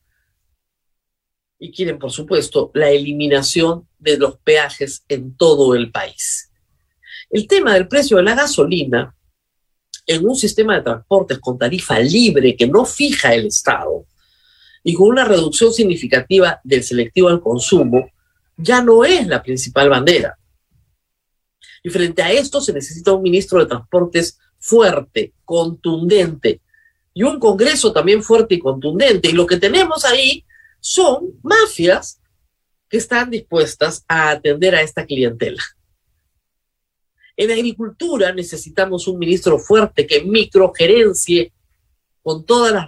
y 1.57 1.71
quieren, 1.71 2.01
por 2.01 2.11
supuesto, 2.11 2.73
la 2.75 2.91
eliminación 2.91 3.87
de 4.01 4.19
los 4.19 4.39
peajes 4.39 5.05
en 5.07 5.37
todo 5.37 5.77
el 5.77 5.93
país. 5.93 6.51
El 7.31 7.47
tema 7.47 7.75
del 7.75 7.87
precio 7.87 8.17
de 8.17 8.25
la 8.25 8.35
gasolina 8.35 9.15
en 10.05 10.29
un 10.29 10.35
sistema 10.35 10.75
de 10.75 10.83
transportes 10.83 11.39
con 11.39 11.57
tarifa 11.57 12.01
libre 12.01 12.57
que 12.57 12.67
no 12.67 12.85
fija 12.85 13.33
el 13.33 13.47
Estado 13.47 14.05
y 14.83 14.95
con 14.95 15.11
una 15.11 15.25
reducción 15.25 15.73
significativa 15.73 16.61
del 16.65 16.83
selectivo 16.83 17.29
al 17.29 17.41
consumo, 17.41 18.11
ya 18.57 18.83
no 18.83 19.05
es 19.05 19.29
la 19.29 19.41
principal 19.41 19.89
bandera. 19.89 20.37
Y 21.85 21.91
frente 21.91 22.21
a 22.21 22.33
esto 22.33 22.61
se 22.61 22.73
necesita 22.73 23.13
un 23.13 23.23
ministro 23.23 23.61
de 23.61 23.67
Transportes 23.67 24.41
fuerte, 24.63 25.35
contundente, 25.45 26.61
y 27.13 27.25
un 27.25 27.39
Congreso 27.39 27.93
también 27.93 28.23
fuerte 28.23 28.55
y 28.55 28.59
contundente. 28.59 29.29
Y 29.29 29.33
lo 29.33 29.47
que 29.47 29.59
tenemos 29.59 30.05
ahí 30.05 30.45
son 30.81 31.39
mafias 31.43 32.21
que 32.89 32.97
están 32.97 33.29
dispuestas 33.29 34.05
a 34.09 34.31
atender 34.31 34.75
a 34.75 34.81
esta 34.81 35.05
clientela. 35.05 35.63
En 37.37 37.51
agricultura 37.51 38.33
necesitamos 38.33 39.09
un 39.09 39.19
ministro 39.19 39.59
fuerte 39.59 40.07
que 40.07 40.23
microgerencie 40.23 41.53
con 42.23 42.47
todas 42.47 42.73
las 42.73 42.87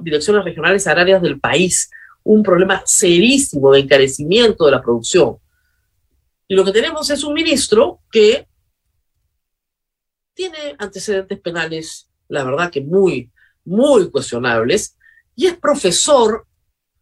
direcciones 0.00 0.44
regionales 0.44 0.86
agrarias 0.86 1.20
del 1.20 1.40
país 1.40 1.90
un 2.22 2.42
problema 2.42 2.82
serísimo 2.84 3.72
de 3.72 3.80
encarecimiento 3.80 4.66
de 4.66 4.70
la 4.70 4.82
producción. 4.82 5.38
Y 6.46 6.54
lo 6.54 6.64
que 6.64 6.72
tenemos 6.72 7.10
es 7.10 7.24
un 7.24 7.34
ministro 7.34 8.00
que 8.10 8.46
tiene 10.38 10.76
antecedentes 10.78 11.40
penales, 11.40 12.08
la 12.28 12.44
verdad 12.44 12.70
que 12.70 12.80
muy, 12.80 13.32
muy 13.64 14.08
cuestionables, 14.08 14.96
y 15.34 15.46
es 15.46 15.56
profesor 15.58 16.46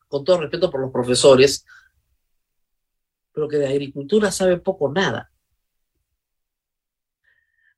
con 0.08 0.24
todo 0.24 0.40
respeto 0.40 0.70
por 0.70 0.80
los 0.80 0.90
profesores, 0.90 1.66
pero 3.32 3.46
que 3.46 3.58
de 3.58 3.68
agricultura 3.68 4.32
sabe 4.32 4.56
poco 4.56 4.90
nada. 4.90 5.30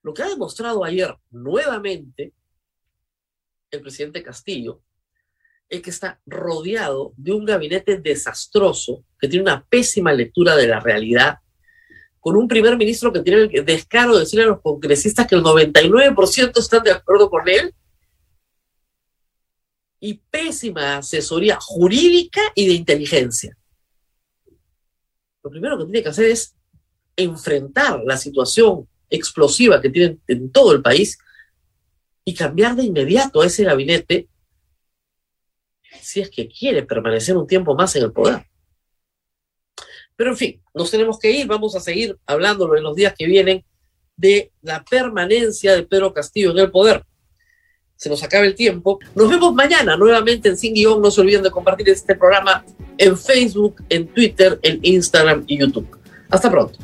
Lo 0.03 0.15
que 0.15 0.23
ha 0.23 0.29
demostrado 0.29 0.85
ayer 0.85 1.13
nuevamente 1.31 2.33
el 3.73 3.81
presidente 3.81 4.23
Castillo 4.23 4.81
es 5.69 5.83
que 5.83 5.91
está 5.91 6.21
rodeado 6.25 7.15
de 7.17 7.33
un 7.33 7.45
gabinete 7.45 7.99
desastroso 7.99 9.05
que 9.19 9.27
tiene 9.27 9.43
una 9.43 9.67
pésima 9.67 10.13
lectura 10.13 10.55
de 10.55 10.69
la 10.69 10.79
realidad, 10.79 11.41
con 12.21 12.37
un 12.37 12.49
primer 12.49 12.77
ministro 12.77 13.13
que 13.13 13.21
tiene 13.21 13.49
el 13.53 13.65
descaro 13.65 14.15
de 14.15 14.21
decirle 14.21 14.45
a 14.45 14.49
los 14.49 14.61
congresistas 14.61 15.27
que 15.27 15.35
el 15.35 15.43
99% 15.43 16.59
están 16.59 16.83
de 16.83 16.93
acuerdo 16.93 17.31
con 17.31 17.49
él 17.49 17.75
y 20.01 20.15
pésima 20.15 20.99
asesoría 20.99 21.59
jurídica 21.61 22.41
y 22.55 22.67
de 22.67 22.75
inteligencia. 22.75 23.57
Lo 25.43 25.51
primero 25.51 25.79
que 25.79 25.85
tiene 25.85 26.03
que 26.03 26.09
hacer 26.09 26.27
es 26.27 26.55
enfrentar 27.17 28.01
la 28.05 28.17
situación 28.17 28.89
explosiva 29.11 29.81
que 29.81 29.91
tienen 29.91 30.21
en 30.29 30.51
todo 30.51 30.73
el 30.73 30.83
país 30.83 31.19
y 32.25 32.35
cambiar 32.35 32.77
de 32.77 32.85
inmediato 32.85 33.41
a 33.41 33.47
ese 33.47 33.65
gabinete 33.65 34.29
si 36.01 36.21
es 36.21 36.31
que 36.31 36.49
quiere 36.49 36.83
permanecer 36.83 37.37
un 37.37 37.47
tiempo 37.47 37.75
más 37.75 37.97
en 37.97 38.05
el 38.05 38.13
poder. 38.13 38.48
Pero 40.19 40.33
en 40.33 40.37
fin, 40.37 40.63
nos 40.75 40.91
tenemos 40.91 41.19
que 41.19 41.31
ir, 41.31 41.47
vamos 41.47 41.75
a 41.75 41.81
seguir 41.81 42.19
hablándolo 42.27 42.77
en 42.77 42.83
los 42.83 42.95
días 42.95 43.15
que 43.17 43.25
vienen 43.27 43.65
de 44.19 44.53
la 44.61 44.85
permanencia 44.85 45.75
de 45.75 45.85
Pedro 45.85 46.13
Castillo 46.13 46.51
en 46.51 46.59
el 46.59 46.71
poder 46.71 47.03
se 47.99 48.09
nos 48.09 48.23
acaba 48.23 48.47
el 48.47 48.55
tiempo. 48.55 49.01
Nos 49.17 49.29
vemos 49.29 49.53
mañana 49.55 49.97
nuevamente 49.97 50.49
en 50.49 50.57
Sin 50.57 50.73
Guión. 50.73 51.03
No 51.03 51.11
se 51.11 51.21
olviden 51.21 51.43
de 51.43 51.51
compartir 51.51 51.89
este 51.89 52.15
programa 52.15 52.65
en 52.97 53.19
Facebook, 53.19 53.83
en 53.89 54.07
Twitter, 54.07 54.59
en 54.63 54.79
Instagram 54.83 55.43
y 55.49 55.59
YouTube. 55.59 55.99
Hasta 56.31 56.49
pronto. 56.49 56.79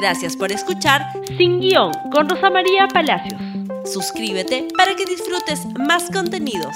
Gracias 0.00 0.34
por 0.34 0.50
escuchar 0.50 1.02
Sin 1.36 1.60
Guión 1.60 1.92
con 2.10 2.26
Rosa 2.28 2.48
María 2.48 2.88
Palacios. 2.88 3.38
Suscríbete 3.84 4.66
para 4.76 4.96
que 4.96 5.04
disfrutes 5.04 5.60
más 5.78 6.10
contenidos. 6.10 6.74